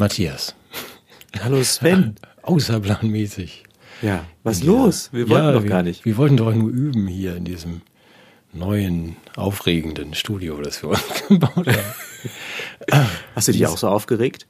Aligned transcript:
Matthias. 0.00 0.54
Hallo 1.44 1.62
Sven. 1.62 2.14
Außerplanmäßig. 2.42 3.64
Ja, 4.00 4.24
was 4.42 4.60
ja. 4.60 4.66
los? 4.66 5.10
Wir 5.12 5.28
wollten 5.28 5.44
ja, 5.44 5.52
doch 5.52 5.66
gar 5.66 5.82
nicht. 5.82 6.06
Wir, 6.06 6.14
wir 6.14 6.16
wollten 6.16 6.38
doch 6.38 6.54
nur 6.54 6.70
üben 6.70 7.06
hier 7.06 7.36
in 7.36 7.44
diesem 7.44 7.82
neuen, 8.54 9.16
aufregenden 9.36 10.14
Studio, 10.14 10.58
das 10.62 10.82
wir 10.82 10.88
uns 10.88 11.02
gebaut 11.28 11.66
haben. 11.66 13.06
Hast 13.34 13.48
du 13.48 13.52
dich 13.52 13.66
auch 13.66 13.76
so 13.76 13.88
aufgeregt? 13.88 14.46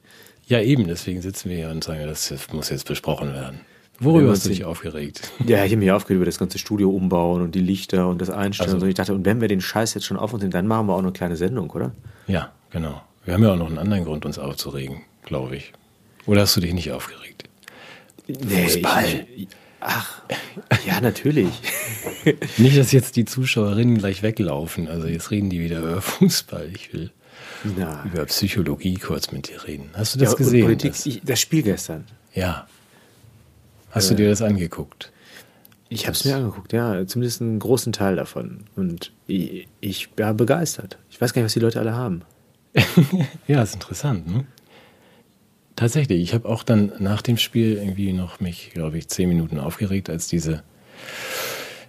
Ja, 0.47 0.61
eben, 0.61 0.87
deswegen 0.87 1.21
sitzen 1.21 1.49
wir 1.49 1.57
hier 1.57 1.69
und 1.69 1.83
sagen, 1.83 2.07
das 2.07 2.33
muss 2.53 2.69
jetzt 2.69 2.87
besprochen 2.87 3.33
werden. 3.33 3.59
Worüber 3.99 4.31
hast 4.31 4.45
du 4.45 4.49
dich 4.49 4.63
aufgeregt? 4.63 5.31
Ja, 5.45 5.63
ich 5.63 5.71
habe 5.71 5.81
mich 5.81 5.91
aufgeregt 5.91 6.15
über 6.15 6.25
das 6.25 6.39
ganze 6.39 6.57
Studio 6.59 6.89
umbauen 6.89 7.41
und 7.41 7.53
die 7.53 7.59
Lichter 7.59 8.07
und 8.07 8.19
das 8.19 8.29
Einstellen. 8.29 8.71
Also, 8.71 8.83
und 8.83 8.89
ich 8.89 8.95
dachte, 8.95 9.13
und 9.13 9.25
wenn 9.25 9.41
wir 9.41 9.47
den 9.47 9.61
Scheiß 9.61 9.93
jetzt 9.93 10.05
schon 10.05 10.17
auf 10.17 10.33
uns 10.33 10.41
nehmen, 10.41 10.51
dann 10.51 10.65
machen 10.65 10.87
wir 10.87 10.95
auch 10.95 10.99
eine 10.99 11.11
kleine 11.11 11.35
Sendung, 11.35 11.69
oder? 11.69 11.91
Ja, 12.25 12.51
genau. 12.71 13.01
Wir 13.25 13.35
haben 13.35 13.43
ja 13.43 13.53
auch 13.53 13.57
noch 13.57 13.67
einen 13.67 13.77
anderen 13.77 14.03
Grund, 14.03 14.25
uns 14.25 14.39
aufzuregen, 14.39 15.01
glaube 15.23 15.55
ich. 15.55 15.73
Oder 16.25 16.41
hast 16.41 16.55
du 16.55 16.61
dich 16.61 16.73
nicht 16.73 16.91
aufgeregt? 16.91 17.43
Nee, 18.27 18.63
Fußball. 18.63 19.27
Ich, 19.35 19.47
ach, 19.79 20.21
ja, 20.85 21.01
natürlich. 21.01 21.49
nicht, 22.57 22.77
dass 22.77 22.91
jetzt 22.91 23.15
die 23.15 23.25
Zuschauerinnen 23.25 23.97
gleich 23.97 24.23
weglaufen. 24.23 24.87
Also 24.87 25.07
jetzt 25.07 25.31
reden 25.31 25.49
die 25.49 25.59
wieder 25.59 25.79
über 25.79 26.01
Fußball. 26.01 26.69
Ich 26.73 26.93
will 26.93 27.11
Na. 27.63 28.03
über 28.05 28.25
Psychologie 28.25 28.95
kurz 28.95 29.31
mit 29.31 29.49
dir 29.49 29.65
reden. 29.67 29.89
Hast 29.93 30.15
du 30.15 30.19
das 30.19 30.31
ja, 30.31 30.37
gesehen? 30.37 30.63
Politik, 30.63 30.91
das? 30.91 31.05
Ich, 31.05 31.21
das 31.23 31.39
Spiel 31.39 31.63
gestern. 31.63 32.05
Ja. 32.33 32.67
Hast 33.91 34.07
äh, 34.07 34.09
du 34.09 34.15
dir 34.23 34.29
das 34.29 34.41
angeguckt? 34.41 35.11
Ich 35.89 36.05
habe 36.07 36.13
es 36.13 36.23
mir 36.23 36.37
angeguckt, 36.37 36.71
ja, 36.71 37.05
zumindest 37.05 37.41
einen 37.41 37.59
großen 37.59 37.91
Teil 37.91 38.15
davon. 38.15 38.63
Und 38.77 39.11
ich, 39.27 39.67
ich 39.81 40.09
war 40.15 40.33
begeistert. 40.33 40.97
Ich 41.09 41.19
weiß 41.19 41.33
gar 41.33 41.41
nicht, 41.41 41.47
was 41.47 41.53
die 41.53 41.59
Leute 41.59 41.79
alle 41.81 41.93
haben. 41.93 42.21
ja, 43.47 43.61
ist 43.61 43.73
interessant, 43.73 44.25
ne? 44.25 44.45
Tatsächlich, 45.81 46.21
ich 46.21 46.35
habe 46.35 46.47
auch 46.47 46.61
dann 46.61 46.91
nach 46.99 47.23
dem 47.23 47.37
Spiel 47.37 47.77
irgendwie 47.77 48.13
noch 48.13 48.39
mich, 48.39 48.69
glaube 48.71 48.99
ich, 48.99 49.07
zehn 49.07 49.27
Minuten 49.27 49.59
aufgeregt, 49.59 50.11
als 50.11 50.27
diese 50.27 50.61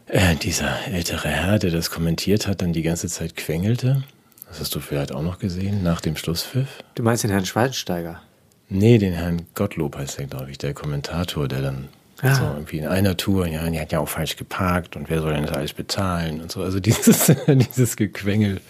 äh, 0.07 0.35
dieser 0.35 0.87
ältere 0.91 1.29
Herr, 1.29 1.59
der 1.59 1.71
das 1.71 1.91
kommentiert 1.91 2.47
hat, 2.47 2.63
dann 2.63 2.73
die 2.73 2.81
ganze 2.81 3.09
Zeit 3.09 3.37
quengelte. 3.37 4.03
Das 4.48 4.61
hast 4.61 4.75
du 4.75 4.81
vielleicht 4.81 5.13
auch 5.13 5.20
noch 5.20 5.39
gesehen, 5.39 5.83
nach 5.83 6.01
dem 6.01 6.17
Schlusspfiff. 6.17 6.83
Du 6.95 7.03
meinst 7.03 7.25
den 7.25 7.33
Herrn 7.33 7.45
Schweinsteiger? 7.45 8.23
Nee, 8.70 8.97
den 8.97 9.13
Herrn 9.13 9.43
Gottlob 9.55 9.98
heißt 9.98 10.20
der, 10.20 10.27
glaube 10.27 10.51
ich, 10.51 10.57
der 10.57 10.73
Kommentator, 10.73 11.47
der 11.47 11.61
dann 11.61 11.89
ah. 12.23 12.35
so 12.35 12.45
irgendwie 12.45 12.79
in 12.79 12.87
einer 12.87 13.19
Tour, 13.19 13.47
ja, 13.47 13.69
die 13.69 13.79
hat 13.79 13.93
ja 13.93 13.98
auch 13.98 14.09
falsch 14.09 14.37
geparkt 14.37 14.97
und 14.97 15.11
wer 15.11 15.20
soll 15.20 15.35
denn 15.35 15.45
das 15.45 15.55
alles 15.55 15.75
bezahlen 15.75 16.41
und 16.41 16.51
so. 16.51 16.63
Also 16.63 16.81
dieses, 16.81 17.31
dieses 17.47 17.98
Gequengel. 17.98 18.63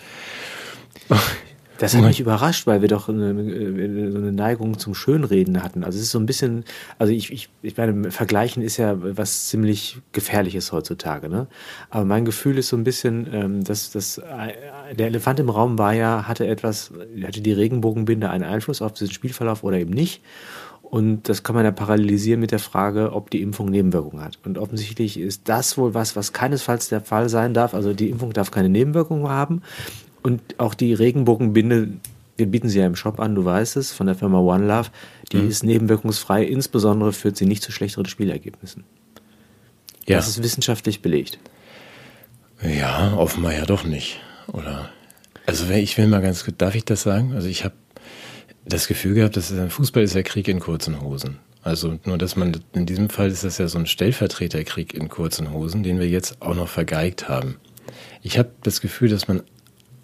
Das 1.83 1.97
hat 1.97 2.05
mich 2.05 2.21
überrascht, 2.21 2.69
weil 2.69 2.81
wir 2.81 2.87
doch 2.87 3.09
eine, 3.09 3.31
eine 3.31 4.31
Neigung 4.31 4.79
zum 4.79 4.95
Schönreden 4.95 5.65
hatten. 5.65 5.83
Also 5.83 5.99
es 5.99 6.05
ist 6.05 6.13
so 6.13 6.21
ein 6.21 6.27
bisschen, 6.27 6.65
also 6.97 7.13
ich, 7.13 7.33
ich, 7.33 7.49
ich 7.61 7.77
meine, 7.77 8.13
Vergleichen 8.13 8.63
ist 8.63 8.77
ja 8.77 8.95
was 9.01 9.49
ziemlich 9.49 9.99
Gefährliches 10.13 10.71
heutzutage, 10.71 11.29
ne? 11.29 11.49
Aber 11.91 12.05
mein 12.05 12.25
Gefühl 12.25 12.57
ist 12.59 12.69
so 12.69 12.77
ein 12.77 12.85
bisschen, 12.85 13.29
ähm, 13.33 13.65
dass, 13.65 13.91
dass 13.91 14.19
äh, 14.19 14.95
der 14.95 15.09
Elefant 15.09 15.41
im 15.41 15.49
Raum 15.49 15.77
war 15.77 15.93
ja, 15.93 16.29
hatte 16.29 16.47
etwas, 16.47 16.93
hatte 17.21 17.41
die 17.41 17.53
Regenbogenbinde 17.53 18.31
einen 18.31 18.45
Einfluss 18.45 18.81
auf 18.81 18.93
diesen 18.93 19.13
Spielverlauf 19.13 19.65
oder 19.65 19.79
eben 19.79 19.93
nicht. 19.93 20.23
Und 20.93 21.29
das 21.31 21.43
kann 21.43 21.57
man 21.57 21.65
ja 21.65 21.73
parallelisieren 21.73 22.39
mit 22.39 22.51
der 22.51 22.59
Frage, 22.59 23.13
ob 23.13 23.31
die 23.31 23.41
Impfung 23.41 23.71
Nebenwirkungen 23.71 24.23
hat. 24.23 24.39
Und 24.45 24.59
offensichtlich 24.59 25.19
ist 25.19 25.49
das 25.49 25.79
wohl 25.79 25.95
was, 25.95 26.17
was 26.17 26.35
keinesfalls 26.35 26.91
der 26.91 27.01
Fall 27.01 27.31
sein 27.31 27.55
darf. 27.55 27.73
Also 27.73 27.95
die 27.95 28.11
Impfung 28.11 28.35
darf 28.35 28.51
keine 28.51 28.69
Nebenwirkungen 28.69 29.27
haben. 29.27 29.63
Und 30.23 30.41
auch 30.59 30.75
die 30.75 30.95
Regenbogenbinde, 30.95 31.89
wir 32.37 32.47
bieten 32.47 32.69
sie 32.69 32.79
ja 32.79 32.87
im 32.87 32.97
Shop 32.97 33.21
an, 33.21 33.35
du 33.35 33.45
weißt 33.45 33.77
es, 33.77 33.93
von 33.93 34.07
der 34.07 34.15
Firma 34.15 34.39
One 34.39 34.67
Love, 34.67 34.91
die 35.33 35.39
mhm. 35.39 35.49
ist 35.49 35.65
nebenwirkungsfrei, 35.65 36.45
insbesondere 36.45 37.13
führt 37.13 37.37
sie 37.37 37.47
nicht 37.47 37.63
zu 37.63 37.73
schlechteren 37.73 38.07
Spielergebnissen. 38.07 38.85
Ja. 40.07 40.17
Das 40.17 40.29
ist 40.29 40.43
wissenschaftlich 40.43 41.03
belegt. 41.03 41.39
Ja, 42.63 43.15
offenbar 43.17 43.55
ja 43.55 43.67
doch 43.67 43.85
nicht. 43.85 44.21
Oder 44.53 44.91
also 45.47 45.69
ich 45.71 45.99
will 45.99 46.07
mal 46.07 46.23
ganz 46.23 46.45
kurz, 46.45 46.57
darf 46.59 46.75
ich 46.75 46.85
das 46.85 47.03
sagen? 47.03 47.33
Also 47.35 47.49
ich 47.49 47.65
habe 47.65 47.75
das 48.65 48.87
Gefühl 48.87 49.15
gehabt, 49.15 49.37
dass 49.37 49.53
Fußball 49.69 50.03
ist 50.03 50.15
ja 50.15 50.23
Krieg 50.23 50.49
in 50.49 50.61
kurzen 50.61 51.01
Hosen. 51.01 51.39
Also 51.63 51.99
nur, 52.05 52.19
dass 52.19 52.37
man 52.37 52.61
in 52.75 52.87
diesem 52.87 53.09
Fall 53.09 53.29
ist 53.29 53.45
das 53.45 53.59
ja 53.59 53.69
so 53.69 53.79
ein 53.79 53.87
Stellvertreterkrieg 53.87 54.95
in 54.95 55.09
kurzen 55.09 55.53
Hosen, 55.53 55.83
den 55.83 55.99
wir 55.99 56.09
jetzt 56.09 56.41
auch 56.41 56.55
noch 56.55 56.69
vergeigt 56.69 57.29
haben. 57.29 57.57
Ich 58.23 58.39
habe 58.39 58.51
das 58.63 58.81
Gefühl, 58.81 59.09
dass 59.09 59.29
man 59.29 59.43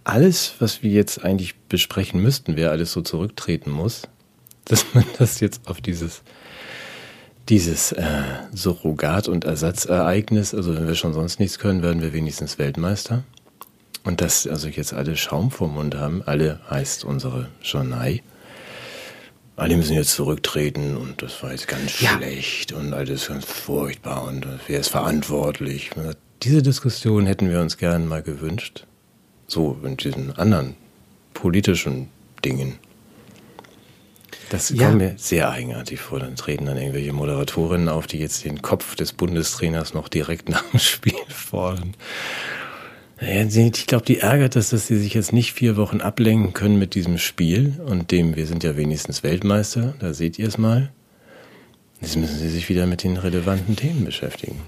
alles, 0.09 0.55
was 0.59 0.83
wir 0.83 0.91
jetzt 0.91 1.23
eigentlich 1.25 1.55
besprechen 1.69 2.21
müssten, 2.23 2.57
wer 2.57 2.71
alles 2.71 2.93
so 2.93 3.03
zurücktreten 3.03 3.71
muss, 3.71 4.03
dass 4.65 4.87
man 4.95 5.05
das 5.19 5.41
jetzt 5.41 5.69
auf 5.69 5.81
dieses 5.81 6.23
dieses 7.49 7.93
äh, 7.93 8.05
Surrogat- 8.53 9.29
und 9.29 9.45
Ersatzereignis, 9.45 10.55
also 10.55 10.77
wenn 10.77 10.87
wir 10.87 10.95
schon 10.95 11.15
sonst 11.15 11.41
nichts 11.41 11.59
können, 11.59 11.83
werden 11.83 12.03
wir 12.03 12.13
wenigstens 12.13 12.59
Weltmeister. 12.59 13.25
Und 14.05 14.21
dass 14.21 14.47
also 14.47 14.69
jetzt 14.69 14.93
alle 14.93 15.17
Schaum 15.17 15.51
vorm 15.51 15.75
Mund 15.75 15.95
haben, 15.95 16.23
alle 16.23 16.61
heißt 16.69 17.05
unsere 17.05 17.49
Journal. 17.63 18.21
Alle 19.57 19.77
müssen 19.79 19.95
jetzt 19.95 20.13
zurücktreten 20.13 20.97
und 20.97 21.23
das 21.23 21.43
war 21.43 21.53
jetzt 21.53 21.69
ganz 21.69 22.01
ja. 22.01 22.11
schlecht 22.11 22.73
und 22.73 22.93
alles 22.93 23.29
ganz 23.29 23.47
furchtbar 23.47 24.25
und 24.25 24.47
wer 24.67 24.81
ist 24.81 24.89
verantwortlich. 24.89 25.91
Diese 26.43 26.63
Diskussion 26.63 27.27
hätten 27.27 27.51
wir 27.51 27.61
uns 27.61 27.79
gern 27.79 28.07
mal 28.07 28.23
gewünscht. 28.23 28.87
So 29.49 29.77
in 29.83 29.97
diesen 29.97 30.37
anderen 30.37 30.77
politischen 31.35 32.09
Dingen. 32.45 32.79
Das 34.51 34.71
ja. 34.71 34.87
kommt 34.87 34.99
mir 34.99 35.15
sehr 35.17 35.51
eigenartig 35.51 36.01
vor. 36.01 36.21
Dann 36.21 36.37
treten 36.37 36.67
dann 36.67 36.77
irgendwelche 36.77 37.13
Moderatorinnen 37.13 37.89
auf, 37.89 38.07
die 38.07 38.19
jetzt 38.19 38.45
den 38.45 38.63
Kopf 38.63 38.95
des 38.95 39.13
Bundestrainers 39.13 39.95
noch 39.95 40.09
direkt 40.09 40.49
nach 40.51 40.63
dem 40.71 40.79
Spiel 40.79 41.15
fordern. 41.29 41.95
Ich 43.21 43.87
glaube, 43.89 44.05
die 44.05 44.21
ärgert 44.21 44.55
das, 44.55 44.71
dass 44.71 44.87
sie 44.87 44.97
sich 44.97 45.15
jetzt 45.15 45.33
nicht 45.33 45.53
vier 45.53 45.77
Wochen 45.77 46.01
ablenken 46.01 46.53
können 46.53 46.79
mit 46.79 46.95
diesem 46.95 47.19
Spiel 47.19 47.75
und 47.85 48.13
dem, 48.13 48.37
wir 48.37 48.47
sind 48.47 48.63
ja 48.63 48.77
wenigstens 48.77 49.25
Weltmeister, 49.25 49.95
da 49.99 50.15
seht 50.15 50.39
ihr 50.39 50.47
es 50.47 50.57
mal. 50.57 50.91
Jetzt 52.01 52.17
müssen 52.17 52.39
sie 52.39 52.49
sich 52.49 52.69
wieder 52.69 52.87
mit 52.87 53.03
den 53.03 53.17
relevanten 53.17 53.75
Themen 53.75 54.05
beschäftigen. 54.05 54.61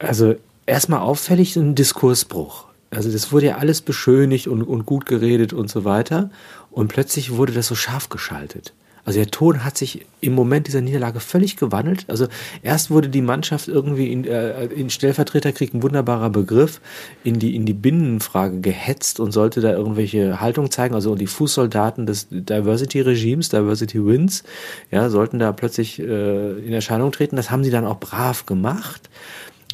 Also 0.00 0.34
erstmal 0.66 1.00
auffällig 1.00 1.54
ein 1.54 1.76
Diskursbruch. 1.76 2.66
Also 2.94 3.10
das 3.10 3.32
wurde 3.32 3.46
ja 3.46 3.56
alles 3.56 3.80
beschönigt 3.80 4.46
und, 4.46 4.62
und 4.62 4.86
gut 4.86 5.06
geredet 5.06 5.52
und 5.52 5.70
so 5.70 5.84
weiter. 5.84 6.30
Und 6.70 6.88
plötzlich 6.88 7.36
wurde 7.36 7.52
das 7.52 7.66
so 7.66 7.74
scharf 7.74 8.08
geschaltet. 8.08 8.72
Also 9.04 9.18
der 9.18 9.30
Ton 9.30 9.64
hat 9.64 9.76
sich 9.76 10.06
im 10.20 10.34
Moment 10.34 10.66
dieser 10.66 10.80
Niederlage 10.80 11.20
völlig 11.20 11.56
gewandelt. 11.56 12.06
Also 12.08 12.26
erst 12.62 12.90
wurde 12.90 13.10
die 13.10 13.20
Mannschaft 13.20 13.68
irgendwie 13.68 14.10
in, 14.10 14.24
äh, 14.24 14.64
in 14.66 14.88
Stellvertreterkrieg 14.88 15.74
ein 15.74 15.82
wunderbarer 15.82 16.30
Begriff 16.30 16.80
in 17.22 17.38
die 17.38 17.54
in 17.54 17.66
die 17.66 17.74
Binnenfrage 17.74 18.60
gehetzt 18.60 19.20
und 19.20 19.32
sollte 19.32 19.60
da 19.60 19.72
irgendwelche 19.72 20.40
Haltung 20.40 20.70
zeigen. 20.70 20.94
Also 20.94 21.16
die 21.16 21.26
Fußsoldaten 21.26 22.06
des 22.06 22.28
Diversity 22.30 23.02
Regimes, 23.02 23.50
Diversity 23.50 24.04
Wins, 24.04 24.42
ja, 24.90 25.10
sollten 25.10 25.38
da 25.38 25.52
plötzlich 25.52 25.98
äh, 25.98 26.58
in 26.60 26.72
Erscheinung 26.72 27.12
treten. 27.12 27.36
Das 27.36 27.50
haben 27.50 27.62
sie 27.62 27.70
dann 27.70 27.84
auch 27.84 28.00
brav 28.00 28.46
gemacht 28.46 29.10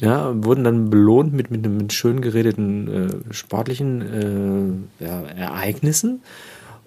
ja, 0.01 0.33
wurden 0.43 0.63
dann 0.63 0.89
belohnt 0.89 1.31
mit, 1.31 1.51
mit, 1.51 1.65
mit 1.65 1.93
schön 1.93 2.21
geredeten 2.21 2.87
äh, 2.87 3.33
sportlichen 3.33 4.89
äh, 4.99 5.05
ja, 5.05 5.21
Ereignissen. 5.21 6.21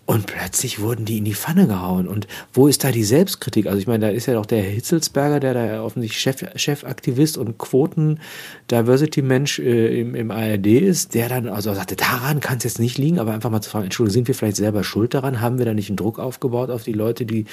Und 0.07 0.27
plötzlich 0.27 0.83
wurden 0.83 1.07
die 1.07 1.19
in 1.19 1.25
die 1.25 1.35
Pfanne 1.35 1.67
gehauen. 1.67 2.09
Und 2.09 2.27
wo 2.53 2.69
ist 2.69 2.85
da 2.85 2.91
die 2.91 3.05
Selbstkritik? 3.05 3.67
Also 3.67 3.79
ich 3.79 3.87
meine, 3.87 4.07
da 4.07 4.13
ist 4.13 4.27
ja 4.27 4.35
doch 4.35 4.45
der 4.45 4.63
Hitzelsberger, 4.63 5.41
der 5.41 5.55
da 5.55 5.83
offensichtlich 5.83 6.21
Chef, 6.21 6.45
Chefaktivist 6.57 7.39
und 7.39 7.57
Quoten-Diversity-Mensch 7.57 9.61
äh, 9.61 10.01
im, 10.01 10.15
im 10.15 10.31
ARD 10.31 10.67
ist, 10.67 11.15
der 11.15 11.31
dann 11.31 11.49
also 11.49 11.73
sagte, 11.73 11.97
daran 11.97 12.41
kann 12.41 12.59
es 12.59 12.65
jetzt 12.65 12.81
nicht 12.81 12.99
liegen, 12.99 13.19
aber 13.19 13.33
einfach 13.33 13.49
mal 13.49 13.63
zu 13.63 13.71
fragen, 13.71 13.85
Entschuldigung, 13.85 14.13
sind 14.13 14.29
wir 14.29 14.35
vielleicht 14.35 14.57
selber 14.57 14.85
schuld 14.85 15.15
daran? 15.15 15.41
Haben 15.41 15.57
wir 15.57 15.65
da 15.65 15.73
nicht 15.73 15.89
einen 15.89 15.97
Druck 15.97 16.19
aufgebaut 16.19 16.69
auf 16.69 16.83
die 16.83 16.93
Leute, 16.93 17.25
die 17.25 17.47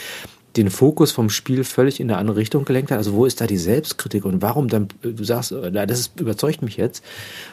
den 0.58 0.70
Fokus 0.70 1.12
vom 1.12 1.30
Spiel 1.30 1.64
völlig 1.64 2.00
in 2.00 2.10
eine 2.10 2.20
andere 2.20 2.38
Richtung 2.38 2.66
gelenkt 2.66 2.92
hat. 2.92 2.98
Also 2.98 3.14
wo 3.14 3.26
ist 3.26 3.40
da 3.40 3.48
die 3.48 3.58
Selbstkritik 3.58 4.26
und 4.26 4.42
warum 4.42 4.68
dann, 4.68 4.90
du 5.02 5.24
sagst, 5.24 5.52
äh, 5.52 5.72
das 5.72 6.00
ist, 6.00 6.20
überzeugt 6.20 6.62
mich 6.62 6.78
jetzt, 6.78 7.04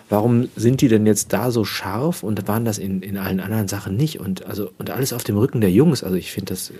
warum 0.08 0.48
sind 0.56 0.80
die 0.80 0.88
denn 0.88 1.06
jetzt 1.06 1.32
da 1.32 1.50
so 1.50 1.64
scharf 1.64 2.22
und 2.22 2.48
waren 2.48 2.64
das 2.64 2.78
in, 2.78 3.02
in 3.02 3.16
allen 3.16 3.40
anderen 3.40 3.68
Sachen 3.68 3.96
nicht 3.96 4.18
und 4.20 4.46
also 4.46 4.70
und 4.78 4.90
alles 4.90 5.12
auf 5.12 5.24
dem 5.24 5.36
Rücken 5.36 5.60
der 5.60 5.70
Jungs. 5.70 6.02
Also 6.02 6.16
ich 6.16 6.32
finde 6.32 6.54
das, 6.54 6.70
äh, 6.70 6.74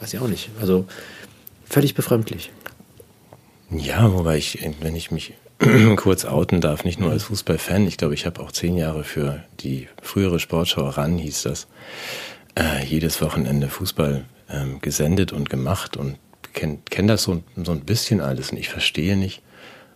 weiß 0.00 0.14
ich 0.14 0.20
auch 0.20 0.28
nicht, 0.28 0.50
also 0.60 0.84
völlig 1.64 1.94
befremdlich. 1.94 2.52
Ja, 3.70 4.12
wobei 4.12 4.38
ich, 4.38 4.66
wenn 4.80 4.96
ich 4.96 5.10
mich 5.10 5.34
kurz 5.96 6.24
outen 6.24 6.60
darf, 6.60 6.84
nicht 6.84 7.00
nur 7.00 7.10
als 7.10 7.24
Fußballfan, 7.24 7.86
ich 7.86 7.96
glaube, 7.96 8.14
ich 8.14 8.26
habe 8.26 8.40
auch 8.40 8.52
zehn 8.52 8.76
Jahre 8.76 9.04
für 9.04 9.42
die 9.60 9.88
frühere 10.00 10.38
Sportschau 10.38 10.88
ran, 10.88 11.18
hieß 11.18 11.42
das, 11.42 11.66
äh, 12.58 12.84
jedes 12.84 13.22
Wochenende 13.22 13.68
Fußball 13.68 14.24
ähm, 14.50 14.80
gesendet 14.80 15.32
und 15.32 15.48
gemacht 15.48 15.96
und 15.96 16.16
kenne 16.54 16.78
kenn 16.90 17.06
das 17.06 17.22
so, 17.22 17.42
so 17.56 17.72
ein 17.72 17.80
bisschen 17.80 18.20
alles 18.20 18.50
und 18.50 18.58
ich 18.58 18.68
verstehe 18.68 19.16
nicht. 19.16 19.42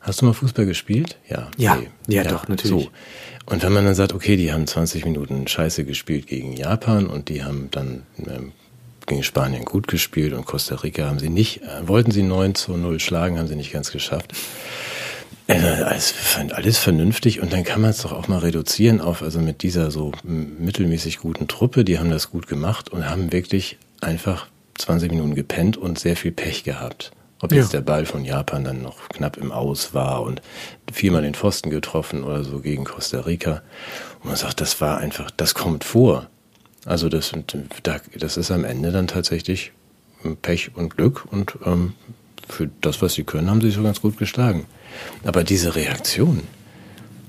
Hast 0.00 0.20
du 0.20 0.26
mal 0.26 0.32
Fußball 0.32 0.66
gespielt? 0.66 1.16
Ja. 1.28 1.48
Ja, 1.56 1.74
okay. 1.76 1.90
ja, 2.08 2.22
ja, 2.22 2.30
doch, 2.30 2.48
natürlich. 2.48 2.84
So. 2.84 2.90
Und 3.46 3.62
wenn 3.62 3.72
man 3.72 3.84
dann 3.84 3.94
sagt, 3.94 4.12
okay, 4.12 4.36
die 4.36 4.52
haben 4.52 4.66
20 4.66 5.04
Minuten 5.04 5.46
Scheiße 5.46 5.84
gespielt 5.84 6.26
gegen 6.26 6.52
Japan 6.54 7.06
und 7.06 7.28
die 7.28 7.44
haben 7.44 7.68
dann 7.70 8.02
ähm, 8.18 8.52
gegen 9.06 9.22
Spanien 9.22 9.64
gut 9.64 9.88
gespielt 9.88 10.32
und 10.32 10.44
Costa 10.44 10.76
Rica 10.76 11.06
haben 11.06 11.18
sie 11.18 11.28
nicht, 11.28 11.62
äh, 11.62 11.86
wollten 11.86 12.10
sie 12.10 12.22
9 12.22 12.54
zu 12.54 12.76
0 12.76 12.98
schlagen, 13.00 13.38
haben 13.38 13.48
sie 13.48 13.56
nicht 13.56 13.72
ganz 13.72 13.92
geschafft. 13.92 14.32
Äh, 15.48 15.58
alles, 15.58 16.14
alles 16.52 16.78
vernünftig 16.78 17.40
und 17.40 17.52
dann 17.52 17.64
kann 17.64 17.80
man 17.80 17.90
es 17.90 18.02
doch 18.02 18.12
auch 18.12 18.28
mal 18.28 18.38
reduzieren 18.38 19.00
auf, 19.00 19.22
also 19.22 19.40
mit 19.40 19.62
dieser 19.62 19.90
so 19.90 20.12
mittelmäßig 20.22 21.18
guten 21.18 21.48
Truppe, 21.48 21.84
die 21.84 21.98
haben 21.98 22.10
das 22.10 22.30
gut 22.30 22.46
gemacht 22.46 22.90
und 22.90 23.08
haben 23.08 23.32
wirklich 23.32 23.78
einfach 24.00 24.46
20 24.78 25.10
Minuten 25.10 25.34
gepennt 25.34 25.76
und 25.76 25.98
sehr 25.98 26.16
viel 26.16 26.32
Pech 26.32 26.64
gehabt. 26.64 27.12
Ob 27.40 27.50
ja. 27.50 27.58
jetzt 27.58 27.72
der 27.72 27.80
Ball 27.80 28.06
von 28.06 28.24
Japan 28.24 28.62
dann 28.62 28.82
noch 28.82 29.08
knapp 29.08 29.36
im 29.36 29.50
Aus 29.50 29.94
war 29.94 30.22
und 30.22 30.40
viermal 30.92 31.22
den 31.22 31.34
Pfosten 31.34 31.70
getroffen 31.70 32.22
oder 32.22 32.44
so 32.44 32.60
gegen 32.60 32.84
Costa 32.84 33.20
Rica. 33.20 33.62
Und 34.20 34.26
man 34.26 34.36
sagt, 34.36 34.60
das 34.60 34.80
war 34.80 34.98
einfach, 34.98 35.30
das 35.32 35.54
kommt 35.54 35.82
vor. 35.82 36.28
Also 36.84 37.08
das, 37.08 37.32
das 38.16 38.36
ist 38.36 38.50
am 38.52 38.64
Ende 38.64 38.92
dann 38.92 39.08
tatsächlich 39.08 39.72
Pech 40.42 40.70
und 40.76 40.96
Glück 40.96 41.26
und 41.30 41.58
ähm, 41.64 41.94
für 42.48 42.70
das, 42.80 43.02
was 43.02 43.14
sie 43.14 43.24
können, 43.24 43.50
haben 43.50 43.60
sie 43.60 43.68
sich 43.68 43.76
so 43.76 43.82
ganz 43.82 44.00
gut 44.00 44.18
geschlagen. 44.18 44.66
Aber 45.24 45.44
diese 45.44 45.74
Reaktion, 45.74 46.42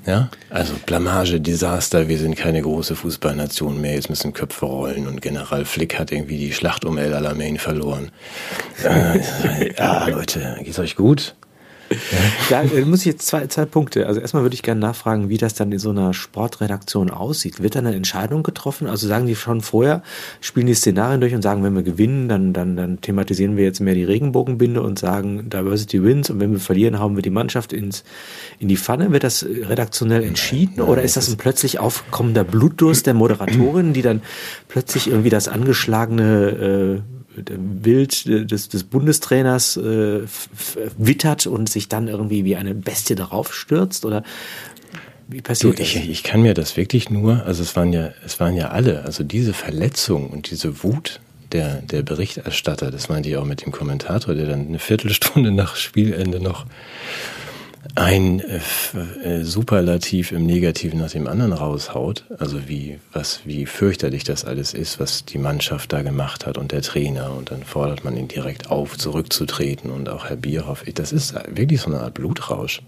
ja, 0.06 0.30
also 0.50 0.74
Blamage, 0.86 1.40
Desaster, 1.40 2.10
wir 2.10 2.18
sind 2.18 2.36
keine 2.36 2.62
große 2.62 2.96
Fußballnation 2.96 3.80
mehr, 3.80 3.94
jetzt 3.94 4.10
müssen 4.10 4.34
Köpfe 4.34 4.66
rollen 4.66 5.08
und 5.08 5.22
General 5.22 5.64
Flick 5.64 5.98
hat 5.98 6.12
irgendwie 6.12 6.38
die 6.38 6.52
Schlacht 6.52 6.84
um 6.84 6.98
El 6.98 7.14
Alamein 7.14 7.58
verloren. 7.58 8.12
Äh, 8.84 9.74
ja, 9.78 10.08
Leute, 10.08 10.58
geht's 10.62 10.80
euch 10.80 10.96
gut? 10.96 11.36
Da 12.50 12.64
äh, 12.64 12.86
muss 12.86 13.00
ich 13.00 13.06
jetzt 13.06 13.28
zwei, 13.28 13.48
zwei 13.48 13.66
Punkte. 13.66 14.08
Also 14.08 14.20
erstmal 14.20 14.44
würde 14.44 14.54
ich 14.54 14.64
gerne 14.64 14.82
nachfragen, 14.82 15.30
wie 15.30 15.38
das 15.38 15.54
dann 15.54 15.72
in 15.72 15.80
so 15.80 15.90
einer 15.90 16.14
Sportredaktion 16.14 17.10
aussieht. 17.10 17.62
Wird 17.62 17.76
da 17.76 17.80
eine 17.80 17.96
Entscheidung 17.96 18.44
getroffen? 18.44 18.88
Also 18.88 19.08
sagen 19.08 19.28
die 19.28 19.36
schon 19.36 19.62
vorher, 19.62 20.04
spielen 20.42 20.68
die 20.68 20.74
Szenarien 20.74 21.22
durch 21.22 21.34
und 21.34 21.42
sagen, 21.42 21.64
wenn 21.64 21.76
wir 21.76 21.84
gewinnen, 21.84 22.28
dann, 22.28 22.54
dann, 22.54 22.76
dann 22.76 23.02
thematisieren 23.02 23.58
wir 23.58 23.64
jetzt 23.64 23.80
mehr 23.80 23.96
die 23.96 24.04
Regenbogenbinde 24.04 24.82
und 24.82 25.00
sagen 25.00 25.50
Diversity 25.50 26.04
wins 26.04 26.30
und 26.30 26.40
wenn 26.40 26.52
wir 26.52 26.60
verlieren, 26.60 27.00
hauen 27.00 27.16
wir 27.16 27.24
die 27.24 27.30
Mannschaft 27.30 27.74
ins, 27.74 28.04
in 28.60 28.68
die 28.68 28.78
Pfanne. 28.78 29.12
Wird 29.12 29.24
das 29.24 29.44
redaktionell 29.46 30.24
entschieden 30.24 30.82
oder 30.82 31.02
ist 31.02 31.18
das 31.18 31.30
ein 31.30 31.38
plötzlich 31.38 31.80
aufkommender 31.80 32.44
Blutdurst 32.44 33.06
der 33.06 33.14
Moderatorin, 33.14 33.94
die 33.94 34.02
dann 34.02 34.22
plötzlich 34.68 35.08
irgendwie 35.08 35.30
das 35.30 35.48
angeschlagene 35.48 37.02
äh, 37.02 37.23
Bild 37.36 38.26
des, 38.26 38.70
des 38.70 38.84
Bundestrainers 38.84 39.78
äh, 39.78 40.22
wittert 40.98 41.48
und 41.48 41.70
sich 41.70 41.90
dann 41.90 42.08
irgendwie 42.08 42.46
wie 42.46 42.56
eine 42.56 42.76
Bestie 42.76 43.16
darauf 43.16 43.54
stürzt? 43.54 44.06
Oder 44.06 44.24
wie 45.28 45.42
passiert 45.42 45.80
du, 45.80 45.82
ich, 45.82 45.94
das? 45.94 46.04
Ich 46.04 46.24
kann 46.24 46.42
mir 46.42 46.54
das 46.54 46.78
wirklich 46.78 47.10
nur, 47.10 47.46
also 47.46 47.64
es 47.64 47.76
waren 47.76 47.94
ja, 47.94 48.12
es 48.26 48.40
waren 48.40 48.56
ja 48.56 48.70
alle, 48.70 49.04
also 49.04 49.24
diese 49.24 49.54
Verletzung 49.54 50.30
und 50.30 50.52
diese 50.52 50.84
Wut 50.84 51.20
der, 51.52 51.82
der 51.82 52.02
Berichterstatter, 52.02 52.92
das 52.92 53.10
meinte 53.10 53.30
ich 53.30 53.38
auch 53.38 53.46
mit 53.46 53.66
dem 53.66 53.72
Kommentator, 53.72 54.36
der 54.36 54.48
dann 54.48 54.68
eine 54.68 54.80
Viertelstunde 54.80 55.52
nach 55.52 55.76
Spielende 55.76 56.40
noch 56.40 56.66
ein 57.96 58.40
äh, 58.40 58.60
äh, 59.24 59.44
Superlativ 59.44 60.32
im 60.32 60.46
Negativen 60.46 61.00
nach 61.00 61.12
dem 61.12 61.28
anderen 61.28 61.54
raushaut, 61.54 62.26
also 62.40 62.68
wie, 62.68 63.00
was, 63.12 63.42
wie 63.46 63.66
fürchterlich 63.66 64.24
das 64.24 64.46
alles 64.46 64.74
ist, 64.74 65.00
was 65.00 65.26
die 65.26 65.38
Mannschaft 65.38 65.94
da 65.94 66.02
gemacht 66.02 66.46
hat 66.46 66.58
und 66.58 66.72
der 66.72 66.82
Trainer 66.82 67.34
und 67.34 67.52
dann 67.52 67.64
fordert 67.64 68.04
man 68.04 68.16
ihn 68.16 68.28
direkt 68.28 68.72
auf, 68.72 68.98
zurückzutreten 68.98 69.92
und 69.92 70.10
auch 70.10 70.26
Herr 70.30 70.38
Bierhoff, 70.38 70.84
das 70.96 71.12
ist 71.12 71.36
wirklich 71.48 71.82
so 71.82 71.88
eine 71.88 72.00
Art 72.00 72.14
Blutrausch. 72.14 72.82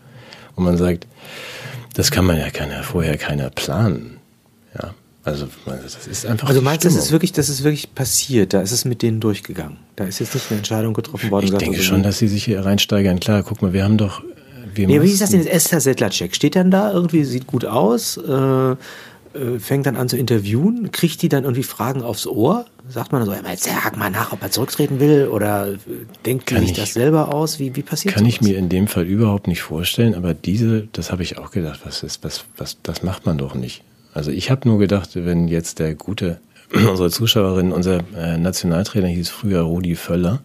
Und 0.55 0.63
man 0.63 0.77
sagt, 0.77 1.07
das 1.93 2.11
kann 2.11 2.25
man 2.25 2.37
ja 2.37 2.49
keiner, 2.49 2.83
vorher 2.83 3.17
keiner 3.17 3.49
planen. 3.49 4.17
Ja, 4.73 4.93
also 5.23 5.47
das 5.65 6.07
ist 6.07 6.25
einfach. 6.25 6.47
Also 6.47 6.61
meinst 6.61 6.85
du, 6.85 6.89
das 6.89 6.97
ist 6.97 7.11
wirklich, 7.11 7.33
das 7.33 7.49
ist 7.49 7.63
wirklich 7.63 7.93
passiert? 7.93 8.53
Da 8.53 8.61
ist 8.61 8.71
es 8.71 8.85
mit 8.85 9.01
denen 9.01 9.19
durchgegangen. 9.19 9.77
Da 9.95 10.05
ist 10.05 10.19
jetzt 10.19 10.33
nicht 10.33 10.45
eine 10.49 10.59
Entscheidung 10.59 10.93
getroffen 10.93 11.31
worden. 11.31 11.45
Ich 11.45 11.53
denke 11.53 11.81
schon, 11.81 12.03
dass 12.03 12.19
sie 12.19 12.27
sich 12.27 12.45
hier 12.45 12.63
reinsteigern. 12.63 13.19
Klar, 13.19 13.43
guck 13.43 13.61
mal, 13.61 13.73
wir 13.73 13.83
haben 13.83 13.97
doch 13.97 14.21
wir 14.75 14.87
nee, 14.87 15.01
wie 15.01 15.11
ist 15.11 15.21
das 15.21 15.31
denn? 15.31 15.45
Esther 15.45 15.81
Sedlacek 15.81 16.35
steht 16.35 16.55
dann 16.55 16.71
da 16.71 16.91
irgendwie, 16.91 17.23
sieht 17.23 17.47
gut 17.47 17.65
aus, 17.65 18.17
äh, 18.17 18.75
äh, 19.35 19.59
fängt 19.59 19.85
dann 19.85 19.97
an 19.97 20.07
zu 20.07 20.17
interviewen, 20.17 20.91
kriegt 20.91 21.21
die 21.21 21.29
dann 21.29 21.43
irgendwie 21.43 21.63
Fragen 21.63 22.03
aufs 22.03 22.25
Ohr? 22.25 22.65
Sagt 22.87 23.11
man 23.11 23.25
so, 23.25 23.33
jetzt 23.33 23.65
sag 23.65 23.97
mal 23.97 24.09
nach, 24.09 24.31
ob 24.31 24.41
er 24.41 24.51
zurücktreten 24.51 24.99
will 24.99 25.27
oder 25.27 25.73
äh, 25.73 25.77
denkt 26.25 26.45
kann 26.45 26.61
sich 26.61 26.71
ich, 26.71 26.77
das 26.77 26.93
selber 26.93 27.33
aus? 27.33 27.59
Wie, 27.59 27.75
wie 27.75 27.81
passiert 27.81 28.15
das? 28.15 28.21
Kann 28.21 28.31
sowas? 28.31 28.41
ich 28.41 28.47
mir 28.47 28.57
in 28.57 28.69
dem 28.69 28.87
Fall 28.87 29.03
überhaupt 29.03 29.47
nicht 29.47 29.61
vorstellen, 29.61 30.15
aber 30.15 30.33
diese, 30.33 30.87
das 30.93 31.11
habe 31.11 31.23
ich 31.23 31.37
auch 31.37 31.51
gedacht, 31.51 31.81
was 31.83 32.03
ist, 32.03 32.23
was, 32.23 32.45
was, 32.57 32.77
das 32.81 33.03
macht 33.03 33.25
man 33.25 33.37
doch 33.37 33.55
nicht. 33.55 33.83
Also 34.13 34.31
ich 34.31 34.49
habe 34.49 34.67
nur 34.69 34.79
gedacht, 34.79 35.09
wenn 35.15 35.49
jetzt 35.49 35.79
der 35.79 35.95
gute, 35.95 36.39
unsere 36.73 37.09
Zuschauerin, 37.09 37.73
unser 37.73 38.03
äh, 38.15 38.37
Nationaltrainer 38.37 39.07
hieß 39.07 39.29
früher 39.29 39.61
Rudi 39.61 39.95
Völler, 39.95 40.41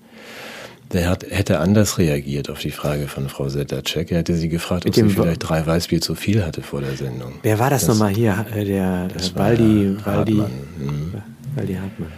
der 0.92 1.08
hat, 1.08 1.24
hätte 1.28 1.60
anders 1.60 1.98
reagiert 1.98 2.50
auf 2.50 2.58
die 2.58 2.70
Frage 2.70 3.06
von 3.06 3.28
Frau 3.28 3.48
Sedlacek. 3.48 4.10
Er 4.10 4.18
hätte 4.18 4.34
sie 4.34 4.48
gefragt, 4.48 4.86
ob 4.86 4.94
sie 4.94 5.08
vielleicht 5.08 5.48
drei 5.48 5.64
Weißbier 5.64 6.00
zu 6.00 6.14
viel 6.14 6.44
hatte 6.44 6.62
vor 6.62 6.80
der 6.80 6.96
Sendung. 6.96 7.34
Wer 7.42 7.58
war 7.58 7.70
das, 7.70 7.86
das 7.86 7.90
nochmal 7.90 8.12
hier? 8.12 8.44
Äh, 8.54 8.64
der 8.64 9.08
das 9.08 9.34
Waldi, 9.36 9.96
Waldi, 10.04 10.32
Hartmann. 10.36 10.50
Mhm. 10.78 11.14
Waldi 11.54 11.74
Hartmann. 11.74 12.12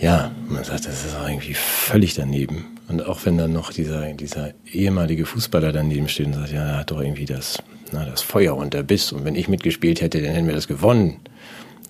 Ja, 0.00 0.32
man 0.48 0.64
sagt, 0.64 0.86
das 0.86 1.04
ist 1.04 1.16
auch 1.16 1.28
irgendwie 1.28 1.54
völlig 1.54 2.14
daneben. 2.14 2.64
Und 2.88 3.06
auch 3.06 3.24
wenn 3.24 3.38
dann 3.38 3.52
noch 3.52 3.72
dieser, 3.72 4.12
dieser 4.14 4.50
ehemalige 4.70 5.24
Fußballer 5.24 5.72
daneben 5.72 6.08
steht 6.08 6.26
und 6.26 6.34
sagt, 6.34 6.52
ja, 6.52 6.70
er 6.70 6.78
hat 6.78 6.90
doch 6.90 7.00
irgendwie 7.00 7.24
das, 7.24 7.62
na, 7.92 8.04
das 8.04 8.20
Feuer 8.20 8.56
und 8.56 8.74
der 8.74 8.82
Biss. 8.82 9.12
Und 9.12 9.24
wenn 9.24 9.36
ich 9.36 9.48
mitgespielt 9.48 10.00
hätte, 10.00 10.20
dann 10.20 10.32
hätten 10.32 10.48
wir 10.48 10.54
das 10.54 10.66
gewonnen 10.66 11.20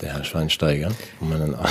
der 0.03 0.15
Herr 0.15 0.25
Schweinsteiger. 0.25 0.91
Auch 1.55 1.71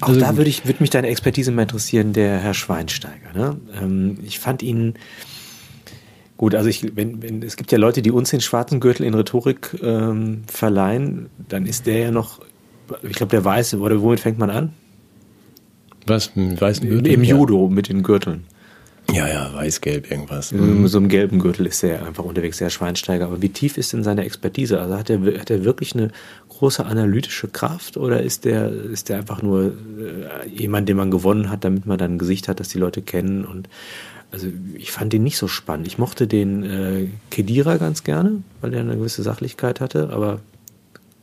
also 0.00 0.20
da 0.20 0.36
würde 0.36 0.50
ich, 0.50 0.66
würde 0.66 0.80
mich 0.80 0.90
deine 0.90 1.08
Expertise 1.08 1.50
mal 1.50 1.62
interessieren, 1.62 2.12
der 2.12 2.38
Herr 2.38 2.54
Schweinsteiger. 2.54 3.32
Ne? 3.34 3.56
Ähm, 3.80 4.18
ich 4.24 4.38
fand 4.38 4.62
ihn 4.62 4.94
gut, 6.36 6.54
also 6.54 6.68
ich, 6.68 6.96
wenn, 6.96 7.22
wenn, 7.22 7.42
es 7.42 7.56
gibt 7.56 7.72
ja 7.72 7.78
Leute, 7.78 8.02
die 8.02 8.10
uns 8.10 8.30
den 8.30 8.40
schwarzen 8.40 8.80
Gürtel 8.80 9.04
in 9.04 9.14
Rhetorik 9.14 9.76
ähm, 9.82 10.42
verleihen, 10.46 11.28
dann 11.48 11.66
ist 11.66 11.86
der 11.86 11.98
ja 11.98 12.10
noch, 12.10 12.40
ich 13.02 13.12
glaube, 13.12 13.30
der 13.30 13.44
weiße, 13.44 13.78
oder 13.78 14.00
womit 14.00 14.20
fängt 14.20 14.38
man 14.38 14.50
an? 14.50 14.72
Was, 16.06 16.34
mit 16.36 16.60
weißen 16.60 16.88
Gürtel? 16.88 17.12
Im 17.12 17.24
Judo 17.24 17.68
mit 17.68 17.88
den 17.88 18.02
Gürteln. 18.02 18.44
Ja, 19.12 19.28
ja, 19.28 19.52
weiß-gelb 19.54 20.10
irgendwas. 20.10 20.52
Mhm. 20.52 20.86
So 20.88 20.98
einem 20.98 21.08
gelben 21.08 21.38
Gürtel 21.38 21.66
ist 21.66 21.82
er 21.82 22.06
einfach 22.06 22.24
unterwegs, 22.24 22.58
der 22.58 22.70
Schweinsteiger. 22.70 23.26
Aber 23.26 23.42
wie 23.42 23.48
tief 23.48 23.76
ist 23.76 23.92
denn 23.92 24.02
seine 24.02 24.24
Expertise? 24.24 24.80
Also 24.80 24.96
hat 24.96 25.10
er, 25.10 25.20
hat 25.38 25.50
er 25.50 25.64
wirklich 25.64 25.94
eine 25.94 26.10
große 26.48 26.84
analytische 26.84 27.48
Kraft 27.48 27.96
oder 27.96 28.22
ist 28.22 28.44
der, 28.44 28.70
ist 28.70 29.08
der 29.08 29.18
einfach 29.18 29.42
nur 29.42 29.66
äh, 29.66 30.48
jemand, 30.48 30.88
den 30.88 30.96
man 30.96 31.10
gewonnen 31.10 31.50
hat, 31.50 31.64
damit 31.64 31.86
man 31.86 31.98
dann 31.98 32.14
ein 32.14 32.18
Gesicht 32.18 32.48
hat, 32.48 32.60
das 32.60 32.68
die 32.68 32.78
Leute 32.78 33.02
kennen? 33.02 33.44
Und 33.44 33.68
also 34.30 34.46
ich 34.74 34.92
fand 34.92 35.12
ihn 35.14 35.22
nicht 35.22 35.38
so 35.38 35.48
spannend. 35.48 35.86
Ich 35.86 35.98
mochte 35.98 36.26
den 36.26 36.62
äh, 36.62 37.06
Kedira 37.30 37.76
ganz 37.78 38.04
gerne, 38.04 38.42
weil 38.60 38.74
er 38.74 38.80
eine 38.80 38.96
gewisse 38.96 39.22
Sachlichkeit 39.22 39.80
hatte, 39.80 40.10
aber 40.12 40.40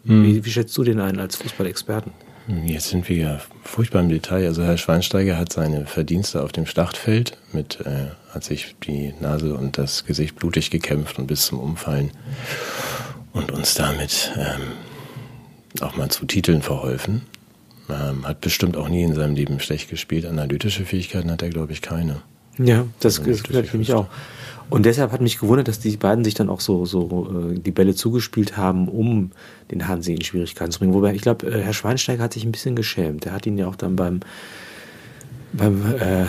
mhm. 0.03 0.23
wie, 0.23 0.45
wie 0.45 0.49
schätzt 0.49 0.77
du 0.77 0.83
den 0.83 0.99
ein 0.99 1.19
als 1.19 1.35
Fußballexperten? 1.37 2.11
Jetzt 2.47 2.89
sind 2.89 3.09
wir 3.09 3.17
ja 3.17 3.41
furchtbar 3.63 4.01
im 4.01 4.09
Detail. 4.09 4.45
Also 4.45 4.63
Herr 4.63 4.77
Schweinsteiger 4.77 5.37
hat 5.37 5.51
seine 5.51 5.85
Verdienste 5.85 6.41
auf 6.41 6.53
dem 6.53 6.65
Schlachtfeld 6.65 7.37
mit, 7.51 7.81
äh, 7.81 8.07
hat 8.33 8.45
sich 8.45 8.75
die 8.83 9.13
Nase 9.19 9.53
und 9.55 9.77
das 9.77 10.05
Gesicht 10.05 10.37
blutig 10.37 10.71
gekämpft 10.71 11.19
und 11.19 11.27
bis 11.27 11.45
zum 11.47 11.59
Umfallen 11.59 12.11
und 13.33 13.51
uns 13.51 13.73
damit 13.73 14.31
ähm, 14.37 15.81
auch 15.81 15.97
mal 15.97 16.09
zu 16.09 16.25
Titeln 16.25 16.61
verholfen. 16.61 17.23
Ähm, 17.89 18.25
hat 18.25 18.39
bestimmt 18.39 18.77
auch 18.77 18.87
nie 18.87 19.03
in 19.03 19.13
seinem 19.13 19.35
Leben 19.35 19.59
schlecht 19.59 19.89
gespielt. 19.89 20.25
Analytische 20.25 20.85
Fähigkeiten 20.85 21.31
hat 21.31 21.41
er, 21.41 21.49
glaube 21.49 21.73
ich, 21.73 21.81
keine. 21.81 22.21
Ja, 22.57 22.85
das 22.99 23.19
also 23.19 23.43
gehört 23.43 23.67
für 23.67 23.77
mich 23.77 23.93
auch. 23.93 24.07
Und 24.69 24.85
deshalb 24.85 25.11
hat 25.11 25.21
mich 25.21 25.39
gewundert, 25.39 25.67
dass 25.69 25.79
die 25.79 25.95
beiden 25.95 26.25
sich 26.25 26.33
dann 26.33 26.49
auch 26.49 26.59
so, 26.59 26.85
so 26.85 27.51
äh, 27.53 27.59
die 27.59 27.71
Bälle 27.71 27.95
zugespielt 27.95 28.57
haben, 28.57 28.89
um 28.89 29.31
den 29.71 29.87
Hansi 29.87 30.13
in 30.13 30.23
Schwierigkeiten 30.23 30.71
zu 30.71 30.79
bringen. 30.79 30.93
Wobei, 30.93 31.13
ich 31.15 31.21
glaube, 31.21 31.47
äh, 31.47 31.61
Herr 31.61 31.73
Schweinsteiger 31.73 32.23
hat 32.23 32.33
sich 32.33 32.43
ein 32.43 32.51
bisschen 32.51 32.75
geschämt. 32.75 33.25
Der 33.25 33.31
hat 33.31 33.45
ihn 33.45 33.57
ja 33.57 33.67
auch 33.67 33.77
dann 33.77 33.95
beim, 33.95 34.19
beim 35.53 35.83
äh, 35.93 36.25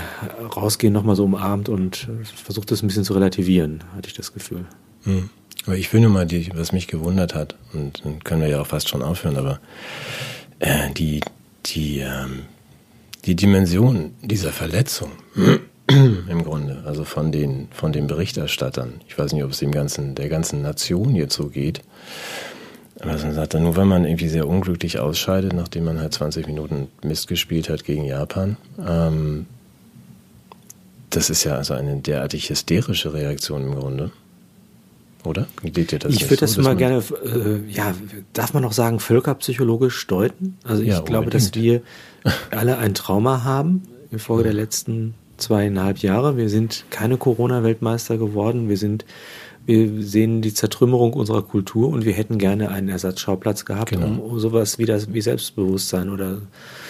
Rausgehen 0.55 0.93
nochmal 0.93 1.17
so 1.17 1.25
umarmt 1.25 1.69
und 1.69 2.09
versucht 2.37 2.71
das 2.71 2.83
ein 2.83 2.87
bisschen 2.87 3.05
zu 3.05 3.15
relativieren, 3.15 3.83
hatte 3.97 4.09
ich 4.09 4.15
das 4.15 4.33
Gefühl. 4.33 4.67
Hm. 5.03 5.31
Aber 5.67 5.77
ich 5.77 5.93
will 5.93 6.01
nur 6.01 6.11
mal, 6.11 6.25
die, 6.25 6.51
was 6.55 6.71
mich 6.71 6.87
gewundert 6.87 7.35
hat, 7.35 7.57
und 7.73 8.05
dann 8.05 8.23
können 8.23 8.41
wir 8.41 8.49
ja 8.49 8.61
auch 8.61 8.67
fast 8.69 8.89
schon 8.89 9.03
aufhören, 9.03 9.37
aber 9.37 9.59
äh, 10.61 10.93
die, 10.93 11.21
die, 11.67 11.99
ähm, 11.99 12.43
die 13.25 13.35
Dimension 13.35 14.13
dieser 14.23 14.53
Verletzung 14.53 15.11
im 16.29 16.45
Grunde, 16.45 16.83
also 16.85 17.05
von 17.05 17.33
den, 17.33 17.69
von 17.71 17.93
den 17.93 18.07
Berichterstattern. 18.07 19.01
Ich 19.09 19.19
weiß 19.19 19.33
nicht, 19.33 19.45
ob 19.45 19.53
es 19.53 19.59
dem 19.59 19.73
ganzen, 19.73 20.15
der 20.15 20.29
ganzen 20.29 20.61
Nation 20.61 21.15
jetzt 21.15 21.35
so 21.35 21.49
geht. 21.49 21.81
Aber 23.01 23.17
man 23.17 23.33
sagt 23.33 23.55
dann 23.55 23.63
nur, 23.63 23.77
wenn 23.77 23.89
man 23.89 24.05
irgendwie 24.05 24.29
sehr 24.29 24.47
unglücklich 24.47 24.99
ausscheidet, 24.99 25.53
nachdem 25.53 25.85
man 25.85 26.01
halt 26.01 26.13
20 26.13 26.47
Minuten 26.47 26.89
Mist 27.03 27.29
gespielt 27.29 27.69
hat 27.69 27.85
gegen 27.85 28.05
Japan, 28.05 28.57
ähm, 28.87 29.47
das 31.11 31.31
ist 31.31 31.45
ja 31.45 31.55
also 31.55 31.75
eine 31.75 31.97
derartig 31.97 32.51
hysterische 32.51 33.15
Reaktion 33.15 33.63
im 33.63 33.75
Grunde. 33.75 34.11
oder? 35.25 35.47
Geht 35.63 35.93
dir 35.93 35.99
das 36.01 36.13
ich 36.13 36.25
würde 36.25 36.41
das 36.41 36.53
so, 36.53 36.63
mal 36.63 36.77
gerne, 36.77 37.03
äh, 37.25 37.71
ja, 37.71 37.95
darf 38.35 38.53
man 38.53 38.63
noch 38.63 38.73
sagen, 38.73 39.01
völkerpsychologisch 39.01 40.07
deuten? 40.07 40.59
Also 40.65 40.83
ich 40.83 40.89
ja, 40.89 41.01
glaube, 41.01 41.31
dass 41.31 41.55
wir 41.55 41.81
alle 42.51 42.77
ein 42.77 42.93
Trauma 42.93 43.45
haben 43.45 43.85
infolge 44.11 44.45
der 44.45 44.55
letzten 44.55 45.15
zweieinhalb 45.39 45.99
Jahre. 45.99 46.37
Wir 46.37 46.49
sind 46.49 46.85
keine 46.91 47.17
Corona-Weltmeister 47.17 48.19
geworden. 48.19 48.69
Wir 48.69 48.77
sind, 48.77 49.05
wir 49.67 50.03
sehen 50.03 50.43
die 50.43 50.53
Zertrümmerung 50.53 51.13
unserer 51.13 51.43
Kultur 51.43 51.89
und 51.89 52.05
wir 52.05 52.13
hätten 52.13 52.39
gerne 52.39 52.71
einen 52.71 52.89
Ersatzschauplatz 52.89 53.65
gehabt, 53.65 53.91
genau. 53.91 54.23
um 54.23 54.39
sowas 54.39 54.79
wie 54.79 54.85
das, 54.85 55.13
wie 55.13 55.21
Selbstbewusstsein 55.21 56.11
oder 56.11 56.39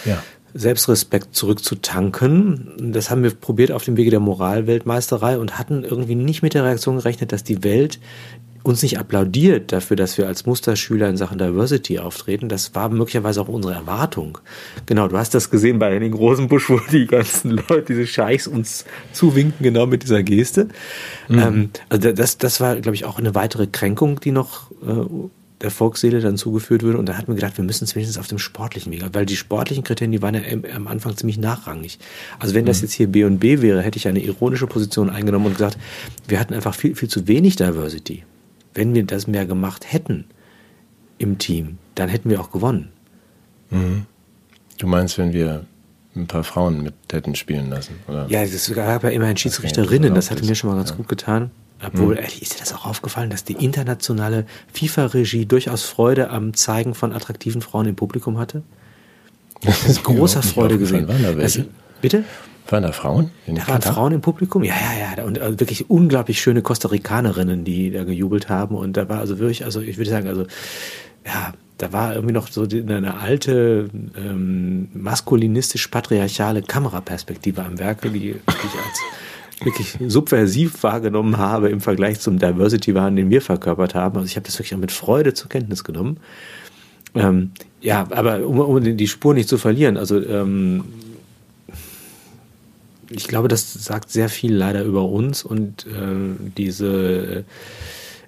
ja. 0.05 0.21
Selbstrespekt 0.53 1.35
zurückzutanken. 1.35 2.91
Das 2.91 3.09
haben 3.09 3.23
wir 3.23 3.31
probiert 3.31 3.71
auf 3.71 3.83
dem 3.83 3.97
Wege 3.97 4.09
der 4.09 4.19
Moralweltmeisterei 4.19 5.37
und 5.37 5.59
hatten 5.59 5.83
irgendwie 5.83 6.15
nicht 6.15 6.41
mit 6.41 6.53
der 6.53 6.63
Reaktion 6.63 6.97
gerechnet, 6.97 7.31
dass 7.31 7.43
die 7.43 7.63
Welt 7.63 7.99
uns 8.69 8.83
nicht 8.83 8.99
applaudiert 8.99 9.71
dafür, 9.71 9.97
dass 9.97 10.17
wir 10.17 10.27
als 10.27 10.45
Musterschüler 10.45 11.09
in 11.09 11.17
Sachen 11.17 11.37
Diversity 11.37 11.99
auftreten. 11.99 12.49
Das 12.49 12.75
war 12.75 12.89
möglicherweise 12.89 13.41
auch 13.41 13.47
unsere 13.47 13.73
Erwartung. 13.73 14.37
Genau, 14.85 15.07
du 15.07 15.17
hast 15.17 15.33
das 15.33 15.49
gesehen 15.49 15.79
bei 15.79 15.93
Henning 15.93 16.13
Rosenbusch, 16.13 16.69
wo 16.69 16.79
die 16.91 17.07
ganzen 17.07 17.51
Leute, 17.51 17.85
diese 17.87 18.07
Scheichs 18.07 18.47
uns 18.47 18.85
zuwinken, 19.11 19.63
genau 19.63 19.85
mit 19.85 20.03
dieser 20.03 20.23
Geste. 20.23 20.67
Mhm. 21.27 21.39
Ähm, 21.39 21.69
also 21.89 22.11
das, 22.11 22.37
das 22.37 22.61
war, 22.61 22.75
glaube 22.77 22.95
ich, 22.95 23.05
auch 23.05 23.17
eine 23.19 23.35
weitere 23.35 23.67
Kränkung, 23.67 24.19
die 24.19 24.31
noch 24.31 24.71
äh, 24.85 25.05
der 25.61 25.71
Volksseele 25.71 26.21
dann 26.21 26.37
zugeführt 26.37 26.83
würde. 26.83 26.97
Und 26.97 27.07
da 27.07 27.17
hat 27.17 27.27
man 27.27 27.35
gedacht, 27.35 27.57
wir 27.57 27.65
müssen 27.65 27.83
es 27.83 27.95
wenigstens 27.95 28.17
auf 28.17 28.27
dem 28.27 28.39
sportlichen 28.39 28.91
Weg, 28.91 29.03
weil 29.13 29.25
die 29.25 29.35
sportlichen 29.35 29.83
Kriterien, 29.83 30.11
die 30.11 30.21
waren 30.21 30.35
ja 30.35 30.41
am 30.75 30.87
Anfang 30.87 31.17
ziemlich 31.17 31.37
nachrangig. 31.37 31.99
Also 32.39 32.53
wenn 32.53 32.65
das 32.65 32.77
mhm. 32.77 32.85
jetzt 32.85 32.93
hier 32.93 33.07
B 33.07 33.23
und 33.23 33.39
B 33.39 33.61
wäre, 33.61 33.81
hätte 33.81 33.97
ich 33.97 34.07
eine 34.07 34.19
ironische 34.19 34.67
Position 34.67 35.09
eingenommen 35.09 35.47
und 35.47 35.53
gesagt, 35.53 35.77
wir 36.27 36.39
hatten 36.39 36.53
einfach 36.53 36.75
viel, 36.75 36.95
viel 36.95 37.09
zu 37.09 37.27
wenig 37.27 37.55
Diversity. 37.55 38.23
Wenn 38.73 38.93
wir 38.93 39.03
das 39.03 39.27
mehr 39.27 39.45
gemacht 39.45 39.91
hätten 39.91 40.25
im 41.17 41.37
Team, 41.37 41.77
dann 41.95 42.09
hätten 42.09 42.29
wir 42.29 42.39
auch 42.39 42.51
gewonnen. 42.51 42.89
Mhm. 43.69 44.05
Du 44.77 44.87
meinst, 44.87 45.17
wenn 45.17 45.33
wir 45.33 45.65
ein 46.15 46.27
paar 46.27 46.43
Frauen 46.43 46.81
mit 46.81 46.93
hätten 47.11 47.35
spielen 47.35 47.69
lassen, 47.69 47.95
oder? 48.07 48.27
Ja, 48.29 48.41
es 48.43 48.73
gab 48.73 49.03
ja 49.03 49.09
immerhin 49.09 49.37
Schiedsrichterinnen, 49.37 50.13
das 50.15 50.31
hatte 50.31 50.45
mir 50.45 50.55
schon 50.55 50.69
mal 50.69 50.75
ganz 50.75 50.91
ja. 50.91 50.95
gut 50.95 51.07
getan. 51.07 51.51
Obwohl, 51.85 52.15
mhm. 52.15 52.21
ist 52.41 52.55
dir 52.55 52.59
das 52.59 52.73
auch 52.73 52.85
aufgefallen, 52.85 53.29
dass 53.29 53.45
die 53.45 53.53
internationale 53.53 54.45
FIFA-Regie 54.73 55.45
durchaus 55.45 55.83
Freude 55.83 56.29
am 56.29 56.53
Zeigen 56.53 56.93
von 56.93 57.13
attraktiven 57.13 57.61
Frauen 57.61 57.87
im 57.87 57.95
Publikum 57.95 58.37
hatte? 58.37 58.63
Das 59.61 59.83
ist 59.83 60.03
großer 60.05 60.41
Freude 60.41 60.77
gesehen. 60.77 61.07
Waren 61.09 61.21
da 61.21 61.35
welche? 61.35 61.59
Also, 61.59 61.63
bitte? 62.01 62.23
Waren 62.71 62.83
da 62.83 62.91
Frauen? 62.91 63.31
Da 63.47 63.67
waren 63.67 63.81
Frauen 63.81 64.13
im 64.13 64.21
Publikum? 64.21 64.63
Ja, 64.63 64.75
ja, 64.75 65.17
ja. 65.17 65.23
Und 65.23 65.39
also 65.39 65.59
wirklich 65.59 65.89
unglaublich 65.89 66.41
schöne 66.41 66.61
Costa 66.61 66.87
Ricanerinnen, 66.87 67.63
die 67.63 67.91
da 67.91 68.03
gejubelt 68.03 68.49
haben. 68.49 68.75
Und 68.75 68.97
da 68.97 69.09
war 69.09 69.19
also 69.19 69.39
wirklich, 69.39 69.65
also 69.65 69.81
ich 69.81 69.97
würde 69.97 70.09
sagen, 70.09 70.27
also, 70.27 70.45
ja, 71.25 71.53
da 71.77 71.93
war 71.93 72.13
irgendwie 72.13 72.33
noch 72.33 72.47
so 72.47 72.63
eine 72.63 73.19
alte 73.19 73.89
ähm, 74.17 74.89
maskulinistisch-patriarchale 74.93 76.61
Kameraperspektive 76.61 77.63
am 77.63 77.79
Werke, 77.79 78.09
die, 78.09 78.19
die 78.19 78.29
ich 78.29 78.35
als 78.35 79.01
wirklich 79.63 79.97
subversiv 80.07 80.83
wahrgenommen 80.83 81.37
habe 81.37 81.69
im 81.69 81.81
Vergleich 81.81 82.19
zum 82.19 82.39
Diversity-Wahn, 82.39 83.15
den 83.15 83.29
wir 83.29 83.41
verkörpert 83.41 83.95
haben. 83.95 84.17
Also 84.17 84.27
ich 84.27 84.35
habe 84.35 84.45
das 84.45 84.55
wirklich 84.55 84.75
auch 84.75 84.79
mit 84.79 84.91
Freude 84.91 85.33
zur 85.33 85.49
Kenntnis 85.49 85.83
genommen. 85.83 86.17
Ähm, 87.15 87.51
ja, 87.81 88.07
aber 88.11 88.45
um, 88.45 88.59
um, 88.59 88.97
die 88.97 89.07
Spur 89.07 89.33
nicht 89.33 89.49
zu 89.49 89.57
verlieren, 89.57 89.97
also 89.97 90.23
ähm, 90.23 90.83
ich 93.09 93.27
glaube, 93.27 93.47
das 93.47 93.73
sagt 93.73 94.11
sehr 94.11 94.29
viel 94.29 94.53
leider 94.53 94.83
über 94.83 95.05
uns 95.05 95.43
und 95.43 95.85
äh, 95.87 96.35
diese 96.57 97.45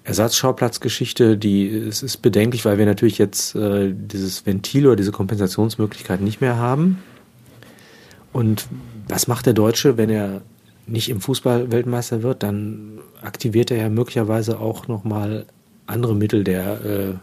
Ersatzschauplatzgeschichte, 0.04 1.36
die 1.36 1.68
es 1.68 2.02
ist 2.02 2.18
bedenklich, 2.18 2.64
weil 2.64 2.78
wir 2.78 2.86
natürlich 2.86 3.18
jetzt 3.18 3.54
äh, 3.54 3.92
dieses 3.94 4.44
Ventil 4.44 4.86
oder 4.86 4.96
diese 4.96 5.12
Kompensationsmöglichkeit 5.12 6.20
nicht 6.20 6.40
mehr 6.40 6.56
haben. 6.56 7.02
Und 8.32 8.66
was 9.08 9.28
macht 9.28 9.46
der 9.46 9.52
Deutsche, 9.52 9.96
wenn 9.96 10.10
er 10.10 10.42
nicht 10.86 11.08
im 11.08 11.20
Fußball 11.20 11.70
Weltmeister 11.70 12.22
wird, 12.22 12.42
dann 12.42 12.98
aktiviert 13.22 13.70
er 13.70 13.76
ja 13.76 13.88
möglicherweise 13.88 14.58
auch 14.58 14.88
nochmal 14.88 15.46
andere 15.86 16.16
Mittel 16.16 16.42
der 16.42 16.84
äh, 16.84 17.14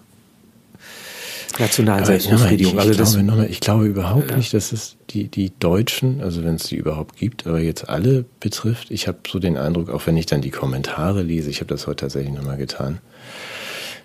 nationalen 1.59 2.05
Selbstbefriedigung. 2.05 2.73
Ich, 2.73 2.85
ich, 2.85 2.99
also 2.99 3.13
glaube, 3.13 3.23
nochmal, 3.23 3.49
ich 3.49 3.59
glaube 3.59 3.85
überhaupt 3.85 4.31
ja. 4.31 4.37
nicht, 4.37 4.53
dass 4.53 4.71
es 4.71 4.97
die, 5.09 5.27
die 5.27 5.51
Deutschen, 5.59 6.21
also 6.21 6.43
wenn 6.43 6.55
es 6.55 6.63
die 6.63 6.75
überhaupt 6.75 7.17
gibt, 7.17 7.47
aber 7.47 7.59
jetzt 7.59 7.89
alle 7.89 8.25
betrifft. 8.39 8.91
Ich 8.91 9.07
habe 9.07 9.19
so 9.27 9.39
den 9.39 9.57
Eindruck, 9.57 9.89
auch 9.89 10.07
wenn 10.07 10.17
ich 10.17 10.25
dann 10.25 10.41
die 10.41 10.51
Kommentare 10.51 11.21
lese, 11.21 11.49
ich 11.49 11.57
habe 11.57 11.67
das 11.67 11.87
heute 11.87 12.05
tatsächlich 12.05 12.33
nochmal 12.33 12.57
getan, 12.57 12.99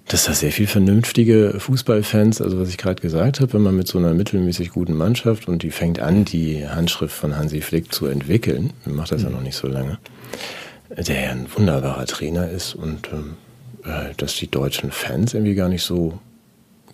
dass 0.08 0.24
da 0.26 0.34
sehr 0.34 0.52
viel 0.52 0.66
vernünftige 0.66 1.54
Fußballfans, 1.58 2.42
also 2.42 2.60
was 2.60 2.68
ich 2.68 2.76
gerade 2.76 3.00
gesagt 3.00 3.40
habe, 3.40 3.54
wenn 3.54 3.62
man 3.62 3.76
mit 3.76 3.88
so 3.88 3.98
einer 3.98 4.12
mittelmäßig 4.12 4.70
guten 4.70 4.94
Mannschaft 4.94 5.48
und 5.48 5.62
die 5.62 5.70
fängt 5.70 5.98
an, 5.98 6.24
die 6.24 6.68
Handschrift 6.68 7.16
von 7.16 7.36
Hansi 7.36 7.62
Flick 7.62 7.92
zu 7.92 8.06
entwickeln, 8.06 8.72
macht 8.84 9.12
das 9.12 9.22
mhm. 9.22 9.28
ja 9.28 9.32
noch 9.36 9.42
nicht 9.42 9.56
so 9.56 9.66
lange, 9.66 9.98
der 10.90 11.20
ja 11.20 11.30
ein 11.30 11.46
wunderbarer 11.54 12.04
Trainer 12.06 12.50
ist 12.50 12.74
und 12.74 13.08
ähm, 13.12 13.36
äh, 13.84 14.12
dass 14.16 14.36
die 14.36 14.50
deutschen 14.50 14.90
Fans 14.90 15.32
irgendwie 15.32 15.54
gar 15.54 15.70
nicht 15.70 15.82
so 15.82 16.18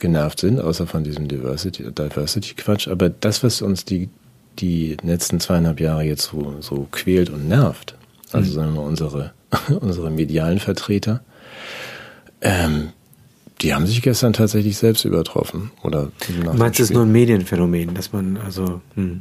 genervt 0.01 0.41
sind, 0.41 0.61
außer 0.61 0.87
von 0.87 1.05
diesem 1.05 1.29
Diversity-Quatsch. 1.29 1.95
Diversity 1.97 2.91
Aber 2.91 3.09
das, 3.09 3.43
was 3.43 3.63
uns 3.63 3.85
die, 3.85 4.09
die 4.59 4.97
letzten 5.03 5.41
zweieinhalb 5.41 5.81
Jahre 5.81 6.03
jetzt 6.03 6.25
so, 6.25 6.57
so 6.61 6.89
quält 6.91 7.31
und 7.31 7.49
nervt, 7.49 7.95
also 8.33 8.51
mhm. 8.51 8.55
sagen 8.55 8.75
wir 8.75 8.83
unsere, 8.83 9.33
unsere 9.81 10.11
medialen 10.11 10.59
Vertreter, 10.59 11.23
ähm, 12.41 12.91
die 13.61 13.75
haben 13.75 13.87
sich 13.87 14.01
gestern 14.01 14.33
tatsächlich 14.33 14.79
selbst 14.79 15.05
übertroffen. 15.05 15.71
Oder 15.83 16.11
du 16.27 16.53
meinst, 16.55 16.81
es 16.81 16.89
ist 16.89 16.95
nur 16.95 17.05
ein 17.05 17.13
Medienphänomen, 17.13 17.95
dass 17.95 18.13
man 18.13 18.39
also. 18.39 18.81
Hm. 18.95 19.21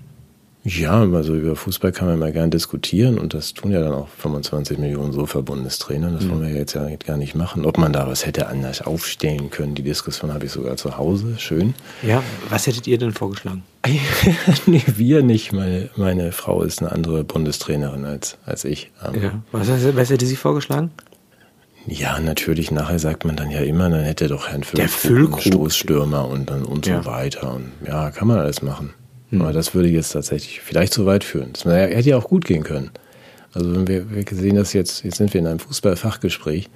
Ja, 0.69 1.01
also 1.01 1.35
über 1.35 1.55
Fußball 1.55 1.91
kann 1.91 2.07
man 2.07 2.19
mal 2.19 2.31
gern 2.31 2.51
diskutieren 2.51 3.17
und 3.17 3.33
das 3.33 3.55
tun 3.55 3.71
ja 3.71 3.81
dann 3.81 3.93
auch 3.93 4.07
25 4.07 4.77
Millionen 4.77 5.11
Sofa-Bundestrainer. 5.11 6.11
Das 6.11 6.25
mhm. 6.25 6.29
wollen 6.29 6.41
wir 6.43 6.49
jetzt 6.49 6.73
ja 6.73 6.88
gar 6.95 7.17
nicht 7.17 7.33
machen. 7.33 7.65
Ob 7.65 7.79
man 7.79 7.91
da 7.91 8.07
was 8.07 8.25
hätte 8.25 8.47
anders 8.47 8.83
aufstellen 8.83 9.49
können, 9.49 9.73
die 9.73 9.81
Diskussion 9.81 10.31
habe 10.31 10.45
ich 10.45 10.51
sogar 10.51 10.77
zu 10.77 10.97
Hause. 10.97 11.35
Schön. 11.39 11.73
Ja, 12.03 12.21
was 12.49 12.67
hättet 12.67 12.85
ihr 12.85 12.99
denn 12.99 13.13
vorgeschlagen? 13.13 13.63
nee, 14.67 14.83
wir 14.85 15.23
nicht. 15.23 15.53
Meine, 15.53 15.89
meine 15.95 16.31
Frau 16.31 16.61
ist 16.61 16.81
eine 16.81 16.91
andere 16.91 17.23
Bundestrainerin 17.23 18.05
als, 18.05 18.38
als 18.45 18.63
ich. 18.63 18.91
Ja. 19.01 19.41
Was, 19.51 19.69
was 19.69 20.09
hätte 20.11 20.27
sie 20.27 20.35
vorgeschlagen? 20.35 20.91
Ja, 21.88 22.19
natürlich, 22.19 22.69
nachher 22.69 22.99
sagt 22.99 23.25
man 23.25 23.35
dann 23.35 23.49
ja 23.49 23.61
immer, 23.61 23.89
dann 23.89 24.03
hätte 24.03 24.27
doch 24.27 24.49
Herrn 24.49 24.63
Füllkrug 24.63 25.33
einen 25.33 25.41
Stoßstürmer 25.41 26.27
und 26.27 26.51
dann 26.51 26.63
und 26.63 26.85
ja. 26.85 27.01
so 27.01 27.09
weiter. 27.09 27.55
Und 27.55 27.71
ja, 27.88 28.11
kann 28.11 28.27
man 28.27 28.38
alles 28.38 28.61
machen. 28.61 28.93
Hm. 29.31 29.41
Aber 29.41 29.53
das 29.53 29.74
würde 29.74 29.89
jetzt 29.89 30.12
tatsächlich 30.12 30.62
vielleicht 30.62 30.93
zu 30.93 31.05
weit 31.05 31.24
führen. 31.24 31.53
Das 31.53 31.65
hätte 31.65 32.09
ja 32.09 32.17
auch 32.17 32.27
gut 32.27 32.45
gehen 32.45 32.63
können. 32.63 32.91
Also 33.53 33.74
wenn 33.74 33.88
wir, 33.88 34.12
wir 34.12 34.24
sehen 34.31 34.55
das 34.55 34.74
jetzt, 34.74 35.03
jetzt 35.03 35.17
sind 35.17 35.33
wir 35.33 35.39
in 35.39 35.48
einem 35.48 35.59
Fußballfachgespräch. 35.59 36.69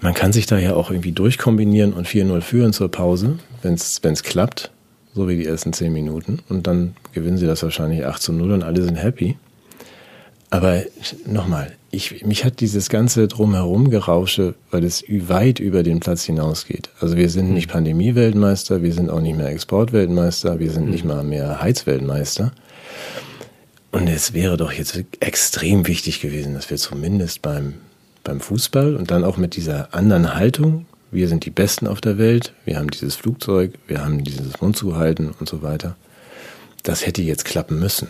Man 0.00 0.14
kann 0.14 0.32
sich 0.32 0.46
da 0.46 0.58
ja 0.58 0.74
auch 0.74 0.90
irgendwie 0.90 1.12
durchkombinieren 1.12 1.92
und 1.92 2.08
4-0 2.08 2.40
führen 2.40 2.72
zur 2.72 2.90
Pause, 2.90 3.38
wenn 3.62 3.74
es 3.74 4.22
klappt, 4.22 4.70
so 5.14 5.28
wie 5.28 5.36
die 5.36 5.46
ersten 5.46 5.72
10 5.72 5.92
Minuten. 5.92 6.40
Und 6.48 6.66
dann 6.66 6.94
gewinnen 7.12 7.38
sie 7.38 7.46
das 7.46 7.62
wahrscheinlich 7.62 8.04
8 8.04 8.28
0 8.30 8.52
und 8.52 8.62
alle 8.64 8.82
sind 8.82 8.96
happy. 8.96 9.36
Aber 10.52 10.82
nochmal, 11.24 11.72
ich, 11.90 12.26
mich 12.26 12.44
hat 12.44 12.60
dieses 12.60 12.90
ganze 12.90 13.26
drumherum 13.26 13.88
Gerausche, 13.88 14.54
weil 14.70 14.84
es 14.84 15.02
weit 15.08 15.58
über 15.58 15.82
den 15.82 15.98
Platz 15.98 16.24
hinausgeht. 16.24 16.90
Also 17.00 17.16
wir 17.16 17.30
sind 17.30 17.54
nicht 17.54 17.70
Pandemie-Weltmeister, 17.70 18.82
wir 18.82 18.92
sind 18.92 19.08
auch 19.08 19.22
nicht 19.22 19.34
mehr 19.34 19.48
Exportweltmeister, 19.48 20.58
wir 20.58 20.70
sind 20.70 20.90
nicht 20.90 21.06
mal 21.06 21.24
mehr 21.24 21.62
Heizweltmeister. 21.62 22.52
Und 23.92 24.08
es 24.08 24.34
wäre 24.34 24.58
doch 24.58 24.72
jetzt 24.72 25.02
extrem 25.20 25.86
wichtig 25.86 26.20
gewesen, 26.20 26.52
dass 26.52 26.68
wir 26.68 26.76
zumindest 26.76 27.40
beim, 27.40 27.72
beim 28.22 28.40
Fußball 28.40 28.94
und 28.94 29.10
dann 29.10 29.24
auch 29.24 29.38
mit 29.38 29.56
dieser 29.56 29.94
anderen 29.94 30.34
Haltung, 30.34 30.84
wir 31.10 31.28
sind 31.28 31.46
die 31.46 31.50
Besten 31.50 31.86
auf 31.86 32.02
der 32.02 32.18
Welt, 32.18 32.52
wir 32.66 32.78
haben 32.78 32.90
dieses 32.90 33.16
Flugzeug, 33.16 33.72
wir 33.86 34.04
haben 34.04 34.22
dieses 34.22 34.60
Mund 34.60 34.76
zu 34.76 34.96
halten 34.96 35.30
und 35.40 35.48
so 35.48 35.62
weiter. 35.62 35.96
Das 36.82 37.06
hätte 37.06 37.22
jetzt 37.22 37.46
klappen 37.46 37.80
müssen. 37.80 38.08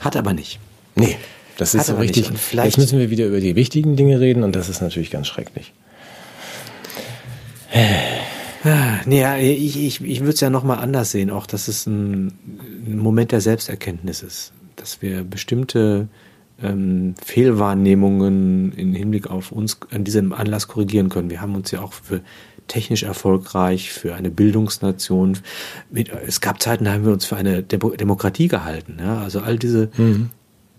Hat 0.00 0.16
aber 0.16 0.32
nicht. 0.32 0.58
Nee, 1.00 1.16
das 1.56 1.74
ist 1.74 1.86
so 1.86 1.96
richtig. 1.96 2.30
Jetzt 2.52 2.78
müssen 2.78 2.98
wir 2.98 3.10
wieder 3.10 3.26
über 3.26 3.40
die 3.40 3.54
wichtigen 3.56 3.96
Dinge 3.96 4.20
reden 4.20 4.42
und 4.42 4.56
das 4.56 4.68
ist 4.68 4.80
natürlich 4.80 5.10
ganz 5.10 5.26
schrecklich. 5.26 5.72
Ah, 8.64 9.00
nee, 9.06 9.24
ich, 9.54 9.78
ich, 9.78 10.04
ich 10.04 10.20
würde 10.20 10.34
es 10.34 10.40
ja 10.40 10.50
nochmal 10.50 10.78
anders 10.78 11.12
sehen, 11.12 11.30
auch 11.30 11.46
dass 11.46 11.68
es 11.68 11.86
ein, 11.86 12.32
ein, 12.86 12.98
Moment 12.98 13.32
der 13.32 13.40
Selbsterkenntnis 13.40 14.22
ist, 14.22 14.52
dass 14.76 15.00
wir 15.00 15.24
bestimmte 15.24 16.08
ähm, 16.62 17.14
Fehlwahrnehmungen 17.24 18.72
im 18.72 18.92
Hinblick 18.92 19.30
auf 19.30 19.50
uns 19.50 19.78
an 19.90 20.04
diesem 20.04 20.34
Anlass 20.34 20.68
korrigieren 20.68 21.08
können. 21.08 21.30
Wir 21.30 21.40
haben 21.40 21.54
uns 21.54 21.70
ja 21.70 21.80
auch 21.80 21.94
für 21.94 22.20
technisch 22.68 23.02
erfolgreich, 23.02 23.90
für 23.90 24.14
eine 24.14 24.30
Bildungsnation. 24.30 25.38
Mit, 25.90 26.10
es 26.26 26.42
gab 26.42 26.60
Zeiten, 26.60 26.84
da 26.84 26.92
haben 26.92 27.06
wir 27.06 27.12
uns 27.12 27.24
für 27.24 27.36
eine 27.36 27.62
Demo 27.62 27.90
Demokratie 27.90 28.48
gehalten. 28.48 28.98
Ja? 29.00 29.20
Also 29.20 29.40
all 29.40 29.58
diese 29.58 29.90
mhm 29.96 30.30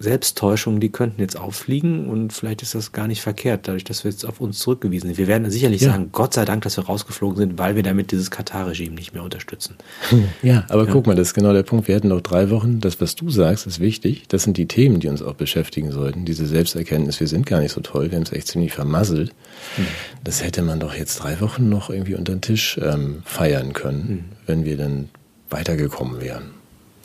Selbsttäuschungen, 0.02 0.80
die 0.80 0.90
könnten 0.90 1.22
jetzt 1.22 1.38
auffliegen 1.38 2.10
und 2.10 2.34
vielleicht 2.34 2.62
ist 2.62 2.76
das 2.76 2.92
gar 2.92 3.08
nicht 3.08 3.22
verkehrt, 3.22 3.68
dadurch, 3.68 3.84
dass 3.84 4.04
wir 4.04 4.12
jetzt 4.12 4.26
auf 4.26 4.42
uns 4.42 4.60
zurückgewiesen 4.60 5.08
sind. 5.08 5.18
Wir 5.18 5.28
werden 5.28 5.50
sicherlich 5.50 5.82
ja. 5.82 5.92
sagen, 5.92 6.10
Gott 6.12 6.34
sei 6.34 6.46
Dank, 6.46 6.64
dass 6.64 6.78
wir 6.78 6.86
rausgeflogen 6.86 7.38
sind, 7.38 7.60
weil 7.60 7.76
wir 7.76 7.84
damit 7.84 8.12
dieses 8.12 8.32
Katar-Regime 8.32 8.96
nicht 8.96 9.14
mehr 9.14 9.24
unterstützen. 9.24 9.76
Ja, 10.44 10.66
aber 10.70 10.86
ja. 10.86 10.92
guck 10.92 11.08
mal, 11.08 11.16
das 11.16 11.30
ist 11.30 11.34
genau 11.34 11.54
der 11.54 11.64
Punkt. 11.64 11.88
Wir 11.88 11.96
hätten 11.96 12.08
noch 12.08 12.22
drei 12.22 12.50
Wochen. 12.50 12.80
Das, 12.80 13.00
was 13.00 13.16
du 13.16 13.30
sagst, 13.30 13.68
ist 13.68 13.80
wichtig. 13.80 14.24
Das 14.28 14.44
sind 14.44 14.58
die 14.58 14.68
Themen, 14.68 15.00
die 15.00 15.08
uns 15.08 15.22
auch 15.22 15.34
beschäftigen 15.34 15.92
sollten. 15.92 16.26
Diese 16.26 16.46
Selbsterkenntnis, 16.46 17.20
wir 17.20 17.28
sind 17.28 17.46
gar 17.46 17.60
nicht 17.60 17.74
so 17.74 17.82
toll, 17.82 18.10
wir 18.10 18.16
haben 18.16 18.24
es 18.24 18.32
echt 18.32 18.48
ziemlich 18.48 18.72
vermasselt. 18.74 19.34
Mhm. 19.78 19.88
Das 20.24 20.44
hätte 20.44 20.62
man 20.62 20.80
doch 20.80 20.96
jetzt 20.96 21.18
drei 21.18 21.42
Wochen 21.42 21.70
noch 21.70 21.90
irgendwie 21.90 22.16
unter 22.16 22.34
den 22.34 22.42
Tisch 22.42 22.80
ähm, 22.82 23.22
feiern 23.26 23.74
können, 23.74 24.10
mhm. 24.10 24.24
wenn 24.48 24.66
wir 24.66 24.78
dann 24.78 25.10
weitergekommen 25.50 26.22
wären. 26.22 26.61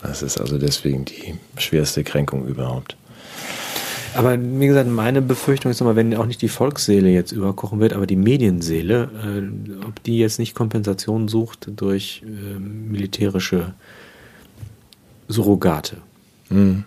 Das 0.06 0.22
ist 0.22 0.40
also 0.40 0.56
deswegen 0.58 1.04
die 1.04 1.34
schwerste 1.58 2.04
Kränkung 2.04 2.46
überhaupt. 2.46 2.96
Aber 4.14 4.38
wie 4.40 4.66
gesagt, 4.66 4.88
meine 4.88 5.20
Befürchtung 5.20 5.70
ist 5.70 5.80
nochmal, 5.80 5.96
wenn 5.96 6.14
auch 6.14 6.25
nicht 6.25 6.40
die 6.40 6.48
Volksseele 6.48 7.10
jetzt 7.10 7.32
überkochen 7.32 7.80
wird, 7.80 7.92
aber 7.92 8.06
die 8.06 8.16
Medienseele, 8.16 9.10
äh, 9.22 9.84
ob 9.86 10.02
die 10.04 10.18
jetzt 10.18 10.38
nicht 10.38 10.54
Kompensation 10.54 11.28
sucht 11.28 11.68
durch 11.76 12.22
äh, 12.25 12.58
militärische 12.58 13.75
Surrogate. 15.28 15.98
Mhm. 16.48 16.84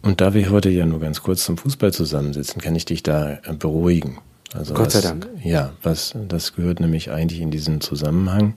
Und 0.00 0.20
da 0.20 0.32
wir 0.32 0.50
heute 0.50 0.70
ja 0.70 0.86
nur 0.86 1.00
ganz 1.00 1.22
kurz 1.22 1.44
zum 1.44 1.58
Fußball 1.58 1.92
zusammensitzen, 1.92 2.62
kann 2.62 2.76
ich 2.76 2.86
dich 2.86 3.02
da 3.02 3.32
äh, 3.44 3.52
beruhigen. 3.58 4.18
Also 4.54 4.72
Gott 4.72 4.92
sei 4.92 5.00
Dank. 5.00 5.28
Ja, 5.42 5.72
was 5.82 6.14
das 6.28 6.54
gehört 6.54 6.80
nämlich 6.80 7.10
eigentlich 7.10 7.40
in 7.40 7.50
diesen 7.50 7.80
Zusammenhang 7.80 8.54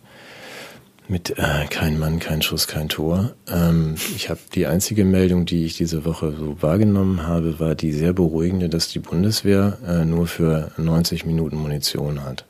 mit 1.09 1.37
äh, 1.37 1.65
kein 1.69 1.99
Mann, 1.99 2.19
kein 2.19 2.41
Schuss, 2.41 2.67
kein 2.67 2.89
Tor. 2.89 3.33
Ähm, 3.47 3.95
ich 4.15 4.29
habe 4.29 4.39
die 4.53 4.67
einzige 4.67 5.05
Meldung, 5.05 5.45
die 5.45 5.65
ich 5.65 5.77
diese 5.77 6.05
Woche 6.05 6.33
so 6.37 6.61
wahrgenommen 6.61 7.25
habe, 7.25 7.59
war 7.59 7.75
die 7.75 7.93
sehr 7.93 8.13
beruhigende, 8.13 8.69
dass 8.69 8.89
die 8.89 8.99
Bundeswehr 8.99 9.77
äh, 9.87 10.05
nur 10.05 10.27
für 10.27 10.71
90 10.77 11.25
Minuten 11.25 11.57
Munition 11.57 12.23
hat. 12.23 12.45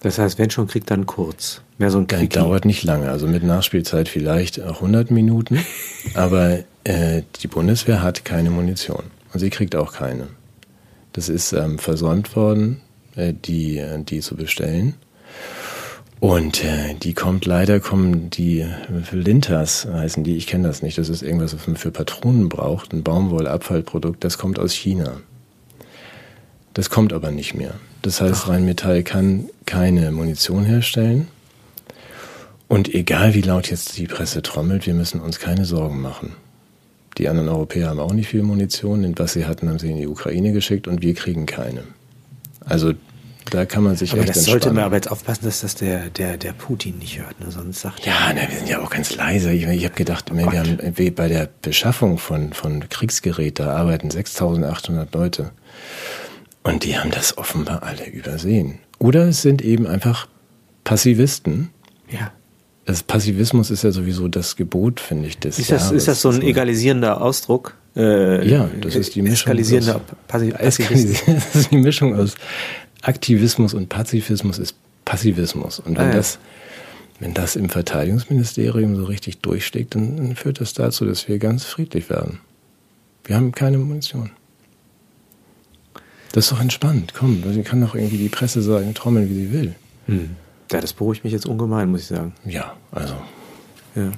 Das 0.00 0.18
heißt, 0.18 0.38
wenn 0.38 0.50
schon 0.50 0.68
kriegt 0.68 0.90
dann 0.90 1.06
kurz. 1.06 1.62
Mehr 1.78 1.90
so 1.90 1.98
ein 1.98 2.06
Krieg. 2.06 2.30
Das 2.30 2.42
dauert 2.42 2.64
nicht 2.64 2.84
lange, 2.84 3.10
also 3.10 3.26
mit 3.26 3.42
Nachspielzeit 3.42 4.08
vielleicht 4.08 4.60
auch 4.62 4.76
100 4.76 5.10
Minuten. 5.10 5.58
aber 6.14 6.60
äh, 6.84 7.22
die 7.42 7.48
Bundeswehr 7.48 8.02
hat 8.02 8.24
keine 8.24 8.50
Munition 8.50 9.04
und 9.32 9.40
sie 9.40 9.50
kriegt 9.50 9.74
auch 9.74 9.92
keine. 9.92 10.28
Das 11.12 11.28
ist 11.28 11.52
ähm, 11.52 11.78
versäumt 11.78 12.36
worden, 12.36 12.80
äh, 13.16 13.32
die, 13.32 13.78
äh, 13.78 14.02
die 14.02 14.20
zu 14.20 14.36
bestellen. 14.36 14.94
Und 16.20 16.64
äh, 16.64 16.94
die 16.94 17.14
kommt 17.14 17.46
leider, 17.46 17.78
kommen 17.78 18.28
die 18.30 18.66
Linters 19.12 19.86
heißen 19.86 20.24
die, 20.24 20.36
ich 20.36 20.48
kenne 20.48 20.66
das 20.66 20.82
nicht, 20.82 20.98
das 20.98 21.08
ist 21.08 21.22
irgendwas, 21.22 21.54
was 21.54 21.66
man 21.66 21.76
für 21.76 21.92
Patronen 21.92 22.48
braucht, 22.48 22.92
ein 22.92 23.04
Baumwollabfallprodukt, 23.04 24.24
das 24.24 24.36
kommt 24.36 24.58
aus 24.58 24.72
China. 24.72 25.20
Das 26.74 26.90
kommt 26.90 27.12
aber 27.12 27.30
nicht 27.30 27.54
mehr. 27.54 27.74
Das 28.02 28.20
heißt. 28.20 28.48
Rheinmetall 28.48 29.02
kann 29.02 29.48
keine 29.66 30.12
Munition 30.12 30.64
herstellen. 30.64 31.28
Und 32.68 32.94
egal 32.94 33.34
wie 33.34 33.40
laut 33.40 33.70
jetzt 33.70 33.96
die 33.96 34.06
Presse 34.06 34.42
trommelt, 34.42 34.86
wir 34.86 34.94
müssen 34.94 35.20
uns 35.20 35.38
keine 35.38 35.64
Sorgen 35.64 36.00
machen. 36.00 36.32
Die 37.16 37.28
anderen 37.28 37.48
Europäer 37.48 37.88
haben 37.88 37.98
auch 37.98 38.12
nicht 38.12 38.28
viel 38.28 38.42
Munition, 38.42 39.02
denn 39.02 39.18
was 39.18 39.32
sie 39.32 39.46
hatten, 39.46 39.68
haben 39.68 39.78
sie 39.78 39.90
in 39.90 39.96
die 39.96 40.06
Ukraine 40.06 40.52
geschickt 40.52 40.86
und 40.86 41.02
wir 41.02 41.14
kriegen 41.14 41.46
keine. 41.46 41.82
Also 42.64 42.92
da 43.50 43.66
kann 43.66 43.82
man 43.82 43.96
sich 43.96 44.12
aber 44.12 44.22
echt 44.22 44.30
das 44.30 44.44
sollte 44.44 44.72
man 44.72 44.84
aber 44.84 44.96
jetzt 44.96 45.10
aufpassen, 45.10 45.44
dass 45.44 45.60
das 45.60 45.74
der, 45.74 46.10
der, 46.10 46.36
der 46.36 46.52
Putin 46.52 46.98
nicht 46.98 47.18
hört. 47.18 47.40
Ne? 47.40 47.50
Sonst 47.50 47.80
sagt 47.80 48.06
ja, 48.06 48.32
ne, 48.32 48.42
wir 48.48 48.56
sind 48.56 48.68
ja 48.68 48.80
auch 48.80 48.90
ganz 48.90 49.14
leise. 49.14 49.52
Ich, 49.52 49.66
ich 49.66 49.84
habe 49.84 49.94
gedacht, 49.94 50.30
oh 50.30 50.36
wir 50.36 50.60
haben 50.60 50.78
bei 51.14 51.28
der 51.28 51.48
Beschaffung 51.62 52.18
von, 52.18 52.52
von 52.52 52.88
Kriegsgerät, 52.88 53.58
da 53.58 53.74
arbeiten 53.74 54.10
6800 54.10 55.14
Leute. 55.14 55.50
Und 56.62 56.84
die 56.84 56.98
haben 56.98 57.10
das 57.10 57.38
offenbar 57.38 57.82
alle 57.82 58.06
übersehen. 58.06 58.78
Oder 58.98 59.28
es 59.28 59.42
sind 59.42 59.62
eben 59.62 59.86
einfach 59.86 60.28
Passivisten. 60.84 61.70
Ja. 62.10 62.32
Das 62.84 63.02
Passivismus 63.02 63.70
ist 63.70 63.84
ja 63.84 63.90
sowieso 63.90 64.28
das 64.28 64.56
Gebot, 64.56 65.00
finde 65.00 65.28
ich. 65.28 65.38
Des 65.38 65.58
ist, 65.58 65.70
das, 65.70 65.92
ist 65.92 66.08
das 66.08 66.22
so 66.22 66.30
ein 66.30 66.40
egalisierender 66.40 67.20
Ausdruck? 67.20 67.74
Äh, 67.94 68.48
ja, 68.48 68.70
das 68.80 68.94
ist 68.94 69.14
die 69.14 69.22
Mischung. 69.22 69.34
Eskalisierender 69.34 70.00
Passivismus. 70.26 71.22
Das 71.26 71.54
ist 71.54 71.70
die 71.70 71.76
Mischung 71.76 72.14
aus 72.14 72.34
Aktivismus 73.02 73.74
und 73.74 73.88
Pazifismus 73.88 74.58
ist 74.58 74.76
Passivismus. 75.04 75.78
Und 75.78 75.98
wenn 75.98 76.06
ah, 76.06 76.10
ja. 76.10 76.16
das 76.16 76.38
wenn 77.20 77.34
das 77.34 77.56
im 77.56 77.68
Verteidigungsministerium 77.68 78.96
so 78.96 79.04
richtig 79.04 79.38
durchschlägt, 79.38 79.94
dann, 79.94 80.16
dann, 80.16 80.36
führt 80.36 80.60
das 80.60 80.72
dazu, 80.72 81.04
dass 81.04 81.28
wir 81.28 81.38
ganz 81.38 81.64
friedlich 81.64 82.10
werden. 82.10 82.40
Wir 83.24 83.36
haben 83.36 83.52
keine 83.52 83.78
Munition. 83.78 84.30
Das 86.32 86.44
ist 86.44 86.52
doch 86.52 86.60
entspannt. 86.60 87.14
Komm, 87.14 87.42
sie 87.52 87.62
kann 87.62 87.80
doch 87.80 87.94
irgendwie 87.94 88.18
die 88.18 88.28
Presse 88.28 88.62
sagen, 88.62 88.94
trommeln, 88.94 89.28
wie 89.28 89.34
sie 89.34 89.52
will. 89.52 89.74
Hm. 90.06 90.36
Ja, 90.70 90.80
das 90.80 90.92
beruhigt 90.92 91.24
mich 91.24 91.32
jetzt 91.32 91.46
ungemein, 91.46 91.90
muss 91.90 92.02
ich 92.02 92.06
sagen. 92.06 92.34
Ja, 92.44 92.76
also. 92.92 93.14
Ja. 93.94 94.12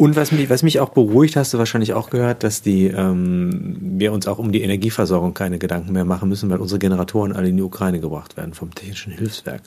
Und 0.00 0.16
was 0.16 0.32
mich, 0.32 0.48
was 0.48 0.62
mich 0.62 0.80
auch 0.80 0.88
beruhigt, 0.88 1.36
hast 1.36 1.52
du 1.52 1.58
wahrscheinlich 1.58 1.92
auch 1.92 2.08
gehört, 2.08 2.42
dass 2.42 2.62
die, 2.62 2.86
ähm, 2.86 3.76
wir 3.98 4.14
uns 4.14 4.26
auch 4.26 4.38
um 4.38 4.50
die 4.50 4.62
Energieversorgung 4.62 5.34
keine 5.34 5.58
Gedanken 5.58 5.92
mehr 5.92 6.06
machen 6.06 6.30
müssen, 6.30 6.48
weil 6.48 6.56
unsere 6.56 6.78
Generatoren 6.78 7.34
alle 7.34 7.50
in 7.50 7.58
die 7.58 7.62
Ukraine 7.62 8.00
gebracht 8.00 8.38
werden 8.38 8.54
vom 8.54 8.74
Technischen 8.74 9.12
Hilfswerk. 9.12 9.60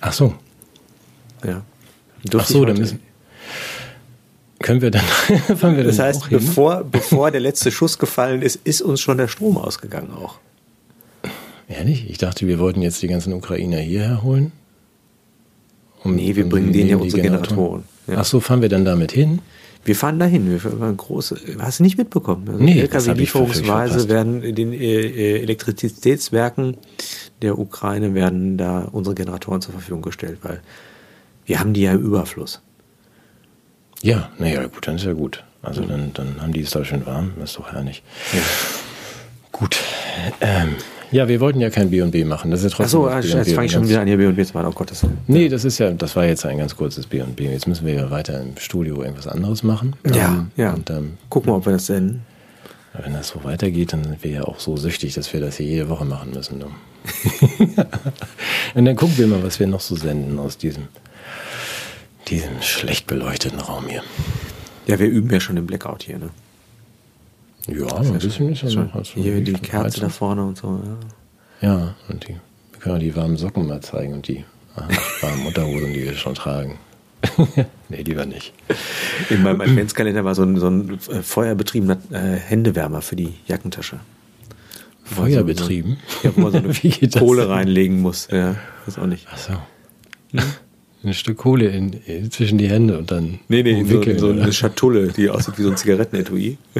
Ach 0.00 0.12
so. 0.12 0.34
Ja. 1.46 1.62
Ach 2.34 2.46
so, 2.46 2.64
dann 2.64 2.78
müssen, 2.78 2.98
können 4.58 4.80
wir 4.82 4.90
dann, 4.90 5.04
fangen 5.56 5.76
wir 5.76 5.84
Das 5.84 6.00
heißt, 6.00 6.30
bevor, 6.30 6.82
bevor 6.82 7.30
der 7.30 7.40
letzte 7.40 7.70
Schuss 7.70 7.96
gefallen 7.96 8.42
ist, 8.42 8.56
ist 8.64 8.82
uns 8.82 9.00
schon 9.00 9.18
der 9.18 9.28
Strom 9.28 9.56
ausgegangen 9.56 10.10
auch. 10.12 10.40
Ehrlich? 11.68 12.10
Ich 12.10 12.18
dachte, 12.18 12.48
wir 12.48 12.58
wollten 12.58 12.82
jetzt 12.82 13.02
die 13.02 13.06
ganzen 13.06 13.32
Ukrainer 13.34 13.78
hierher 13.78 14.24
holen. 14.24 14.50
Um, 16.02 16.16
nee, 16.16 16.34
wir 16.34 16.48
bringen 16.48 16.72
denen 16.72 16.90
ja 16.90 16.96
unsere 16.96 17.22
Generatoren. 17.22 17.56
Generatoren. 17.56 17.84
Ja. 18.08 18.16
Ach 18.18 18.24
so, 18.24 18.40
fahren 18.40 18.62
wir 18.62 18.68
dann 18.68 18.84
damit 18.84 19.12
hin? 19.12 19.38
Wir 19.84 19.96
fahren 19.96 20.18
dahin. 20.18 20.50
Wir 20.50 20.60
fahren 20.60 20.96
große. 20.96 21.36
Hast 21.58 21.78
du 21.78 21.82
nicht 21.82 21.96
mitbekommen? 21.96 22.48
Also 22.48 22.62
nee, 22.62 22.80
LKW-Lieferungsweise 22.80 24.08
werden 24.08 24.42
in 24.42 24.54
den 24.54 24.72
äh, 24.72 24.76
äh, 24.76 25.42
Elektrizitätswerken 25.42 26.76
der 27.42 27.58
Ukraine 27.58 28.14
werden 28.14 28.58
da 28.58 28.88
unsere 28.92 29.14
Generatoren 29.14 29.62
zur 29.62 29.72
Verfügung 29.72 30.02
gestellt, 30.02 30.38
weil 30.42 30.60
wir 31.46 31.58
haben 31.58 31.72
die 31.72 31.82
ja 31.82 31.92
im 31.92 32.02
Überfluss. 32.02 32.60
Ja, 34.02 34.30
naja, 34.38 34.66
gut, 34.66 34.86
dann 34.86 34.96
ist 34.96 35.04
ja 35.04 35.12
gut. 35.12 35.44
Also 35.62 35.82
dann, 35.82 36.12
dann 36.14 36.40
haben 36.40 36.52
die 36.52 36.60
es 36.60 36.70
da 36.70 36.84
schön 36.84 37.04
warm, 37.04 37.32
das 37.38 37.50
ist 37.50 37.58
doch 37.58 37.72
herrlich. 37.72 38.02
Ja. 38.32 38.40
Gut. 39.52 39.78
Ähm, 40.40 40.74
ja, 41.12 41.28
wir 41.28 41.40
wollten 41.40 41.60
ja 41.60 41.70
kein 41.70 41.90
B&B 41.90 42.24
machen. 42.24 42.50
Das 42.50 42.62
ist 42.62 42.72
ja 42.72 42.76
trotzdem. 42.76 43.04
Achso, 43.04 43.36
jetzt 43.36 43.52
fange 43.52 43.66
ich 43.66 43.72
schon 43.72 43.88
wieder 43.88 44.00
an, 44.00 44.06
hier 44.06 44.16
B&B 44.16 44.44
zu 44.44 44.54
machen. 44.54 44.68
Oh 44.68 44.72
Gott, 44.72 44.90
das. 44.90 45.06
Nee, 45.26 45.48
das 45.48 45.64
ist 45.64 45.78
ja, 45.78 45.90
das 45.90 46.16
war 46.16 46.24
jetzt 46.24 46.46
ein 46.46 46.58
ganz 46.58 46.76
kurzes 46.76 47.06
B&B. 47.06 47.50
Jetzt 47.50 47.66
müssen 47.66 47.86
wir 47.86 47.94
ja 47.94 48.10
weiter 48.10 48.40
im 48.40 48.56
Studio 48.58 49.02
irgendwas 49.02 49.26
anderes 49.26 49.62
machen. 49.62 49.94
Ja, 50.06 50.28
ähm, 50.28 50.50
ja. 50.56 50.72
Und, 50.72 50.88
ähm, 50.90 51.18
Gucken 51.28 51.50
wir, 51.50 51.56
ob 51.56 51.66
wir 51.66 51.72
das 51.72 51.86
senden. 51.86 52.22
Wenn 52.92 53.12
das 53.12 53.28
so 53.28 53.44
weitergeht, 53.44 53.92
dann 53.92 54.02
sind 54.02 54.24
wir 54.24 54.30
ja 54.30 54.42
auch 54.42 54.58
so 54.58 54.76
süchtig, 54.76 55.14
dass 55.14 55.32
wir 55.32 55.40
das 55.40 55.56
hier 55.56 55.66
jede 55.66 55.88
Woche 55.88 56.04
machen 56.04 56.32
müssen. 56.32 56.62
Und 58.74 58.84
dann 58.84 58.96
gucken 58.96 59.16
wir 59.16 59.26
mal, 59.28 59.42
was 59.42 59.60
wir 59.60 59.68
noch 59.68 59.80
so 59.80 59.94
senden 59.94 60.38
aus 60.38 60.58
diesem, 60.58 60.88
diesem 62.28 62.60
schlecht 62.62 63.06
beleuchteten 63.06 63.60
Raum 63.60 63.86
hier. 63.86 64.02
Ja, 64.86 64.98
wir 64.98 65.06
üben 65.06 65.30
ja 65.30 65.38
schon 65.38 65.56
den 65.56 65.66
Blackout 65.66 66.02
hier, 66.02 66.18
ne? 66.18 66.30
Ja, 67.70 67.96
ein 67.96 68.18
bisschen 68.18 68.52
ist 68.52 68.62
ja 68.62 68.70
schon. 68.70 68.92
Halt 68.92 69.06
hier 69.06 69.40
die 69.40 69.52
Kerze 69.52 70.00
da 70.00 70.08
vorne 70.08 70.44
und 70.44 70.58
so. 70.58 70.80
Ja, 71.60 71.68
ja 71.68 71.94
und 72.08 72.26
die, 72.26 72.34
wir 72.72 72.80
können 72.80 72.96
auch 72.96 73.00
die 73.00 73.14
warmen 73.14 73.36
Socken 73.36 73.66
mal 73.66 73.80
zeigen 73.80 74.14
und 74.14 74.28
die 74.28 74.44
warmen 75.20 75.46
Unterhosen, 75.46 75.92
die 75.92 76.04
wir 76.04 76.14
schon 76.14 76.34
tragen. 76.34 76.78
nee, 77.88 78.02
lieber 78.02 78.24
nicht. 78.24 78.54
In 79.28 79.42
meinem 79.42 79.60
Adventskalender 79.60 80.24
war 80.24 80.34
so 80.34 80.42
ein, 80.42 80.56
so 80.56 80.68
ein 80.68 80.98
äh, 81.10 81.22
feuerbetriebener 81.22 81.98
äh, 82.10 82.36
Händewärmer 82.36 83.02
für 83.02 83.16
die 83.16 83.34
Jackentasche. 83.46 84.00
Feuerbetrieben? 85.04 85.98
So, 86.22 86.28
ja, 86.28 86.36
wo 86.36 86.40
man 86.40 86.52
so 86.52 86.58
eine 86.58 87.10
Kohle 87.18 87.48
reinlegen 87.48 88.00
muss. 88.00 88.28
Ja, 88.30 88.56
weiß 88.86 88.98
auch 88.98 89.06
nicht. 89.06 89.26
Ach 89.30 89.38
so. 89.38 89.52
Hm? 90.32 90.42
Ein 91.02 91.14
Stück 91.14 91.38
Kohle 91.38 91.68
in, 91.68 91.92
in, 92.06 92.30
zwischen 92.30 92.58
die 92.58 92.68
Hände 92.68 92.98
und 92.98 93.10
dann. 93.10 93.40
Nee, 93.48 93.62
nee, 93.62 93.84
so, 93.84 94.02
so 94.18 94.30
eine 94.30 94.52
Schatulle, 94.52 95.08
die 95.08 95.30
aussieht 95.30 95.58
wie 95.58 95.62
so 95.62 95.70
ein 95.70 95.76
Zigarettenetui. 95.76 96.58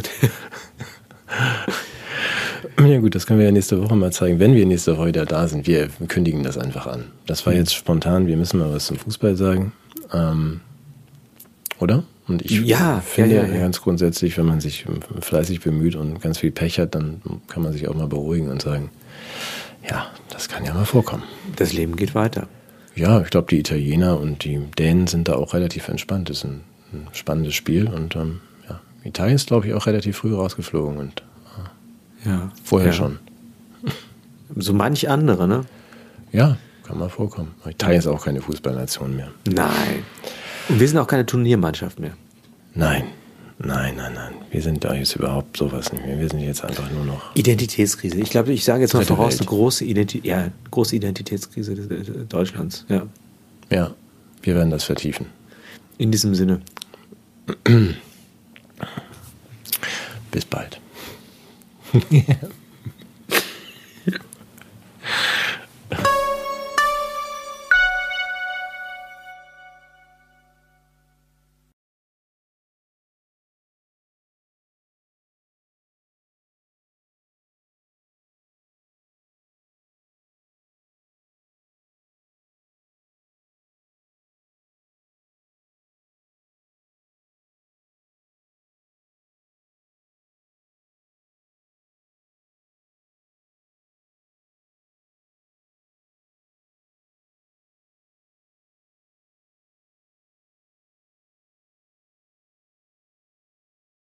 Ja 2.88 2.98
gut, 2.98 3.14
das 3.14 3.26
können 3.26 3.38
wir 3.38 3.46
ja 3.46 3.52
nächste 3.52 3.82
Woche 3.82 3.94
mal 3.94 4.10
zeigen, 4.10 4.38
wenn 4.38 4.54
wir 4.54 4.64
nächste 4.64 4.96
Woche 4.96 5.08
wieder 5.08 5.26
da 5.26 5.46
sind. 5.48 5.66
Wir 5.66 5.88
kündigen 6.08 6.42
das 6.42 6.56
einfach 6.56 6.86
an. 6.86 7.04
Das 7.26 7.44
war 7.44 7.52
jetzt 7.52 7.74
spontan, 7.74 8.26
wir 8.26 8.36
müssen 8.36 8.58
mal 8.58 8.72
was 8.72 8.86
zum 8.86 8.96
Fußball 8.96 9.36
sagen. 9.36 9.72
Ähm, 10.12 10.60
oder? 11.78 12.04
Und 12.26 12.42
ich 12.42 12.60
ja, 12.62 13.00
finde 13.00 13.36
ja, 13.36 13.42
ja, 13.42 13.54
ja. 13.54 13.60
ganz 13.60 13.80
grundsätzlich, 13.80 14.38
wenn 14.38 14.46
man 14.46 14.60
sich 14.60 14.86
fleißig 15.20 15.60
bemüht 15.60 15.96
und 15.96 16.20
ganz 16.20 16.38
viel 16.38 16.52
Pech 16.52 16.78
hat, 16.78 16.94
dann 16.94 17.20
kann 17.48 17.62
man 17.62 17.72
sich 17.72 17.88
auch 17.88 17.94
mal 17.94 18.06
beruhigen 18.06 18.48
und 18.48 18.62
sagen, 18.62 18.90
ja, 19.88 20.06
das 20.30 20.48
kann 20.48 20.64
ja 20.64 20.72
mal 20.72 20.84
vorkommen. 20.84 21.24
Das 21.56 21.72
Leben 21.72 21.96
geht 21.96 22.14
weiter. 22.14 22.48
Ja, 23.00 23.22
ich 23.22 23.30
glaube, 23.30 23.46
die 23.48 23.58
Italiener 23.60 24.20
und 24.20 24.44
die 24.44 24.58
Dänen 24.78 25.06
sind 25.06 25.28
da 25.28 25.34
auch 25.36 25.54
relativ 25.54 25.88
entspannt. 25.88 26.28
Das 26.28 26.38
ist 26.38 26.44
ein, 26.44 26.60
ein 26.92 27.08
spannendes 27.12 27.54
Spiel 27.54 27.88
und 27.88 28.14
ähm, 28.14 28.40
ja, 28.68 28.78
Italien 29.04 29.36
ist, 29.36 29.46
glaube 29.46 29.66
ich, 29.66 29.72
auch 29.72 29.86
relativ 29.86 30.18
früh 30.18 30.34
rausgeflogen 30.34 30.98
und 30.98 31.22
Ja. 32.26 32.50
vorher 32.62 32.88
ja. 32.90 32.92
schon. 32.92 33.18
So 34.56 34.74
manch 34.74 35.08
andere, 35.08 35.46
ne? 35.46 35.60
Ja, 36.32 36.58
kann 36.82 36.98
mal 36.98 37.08
vorkommen. 37.08 37.52
Italien 37.64 38.00
ist 38.00 38.08
auch 38.08 38.24
keine 38.24 38.42
Fußballnation 38.42 39.14
mehr. 39.14 39.28
Nein. 39.46 40.02
Und 40.68 40.80
wir 40.80 40.88
sind 40.88 40.98
auch 40.98 41.06
keine 41.06 41.24
Turniermannschaft 41.24 42.00
mehr. 42.00 42.14
Nein, 42.74 43.04
nein, 43.60 43.96
nein, 43.96 44.14
nein. 44.14 44.34
Wir 44.50 44.62
sind 44.62 44.84
da 44.84 44.94
jetzt 44.94 45.16
überhaupt 45.16 45.56
sowas 45.56 45.92
nicht 45.92 46.04
mehr. 46.04 46.18
Wir 46.18 46.28
sind 46.28 46.40
jetzt 46.40 46.64
einfach 46.64 46.90
nur 46.90 47.04
noch. 47.04 47.34
Identitätskrise. 47.36 48.18
Ich 48.18 48.30
glaube, 48.30 48.52
ich 48.52 48.64
sage 48.64 48.82
jetzt 48.82 48.94
mal 48.94 49.04
voraus, 49.04 49.32
Welt. 49.34 49.42
eine 49.42 49.48
große, 49.48 49.84
Identi 49.84 50.20
ja, 50.24 50.50
große 50.70 50.96
Identitätskrise 50.96 51.72
äh, 51.72 52.24
Deutschlands. 52.28 52.84
Ja. 52.88 53.06
Ja, 53.70 53.94
wir 54.42 54.54
werden 54.54 54.70
das 54.70 54.84
vertiefen. 54.84 55.26
In 55.98 56.10
diesem 56.10 56.34
Sinne. 56.34 56.60
Bis 60.30 60.44
bald. 60.44 60.80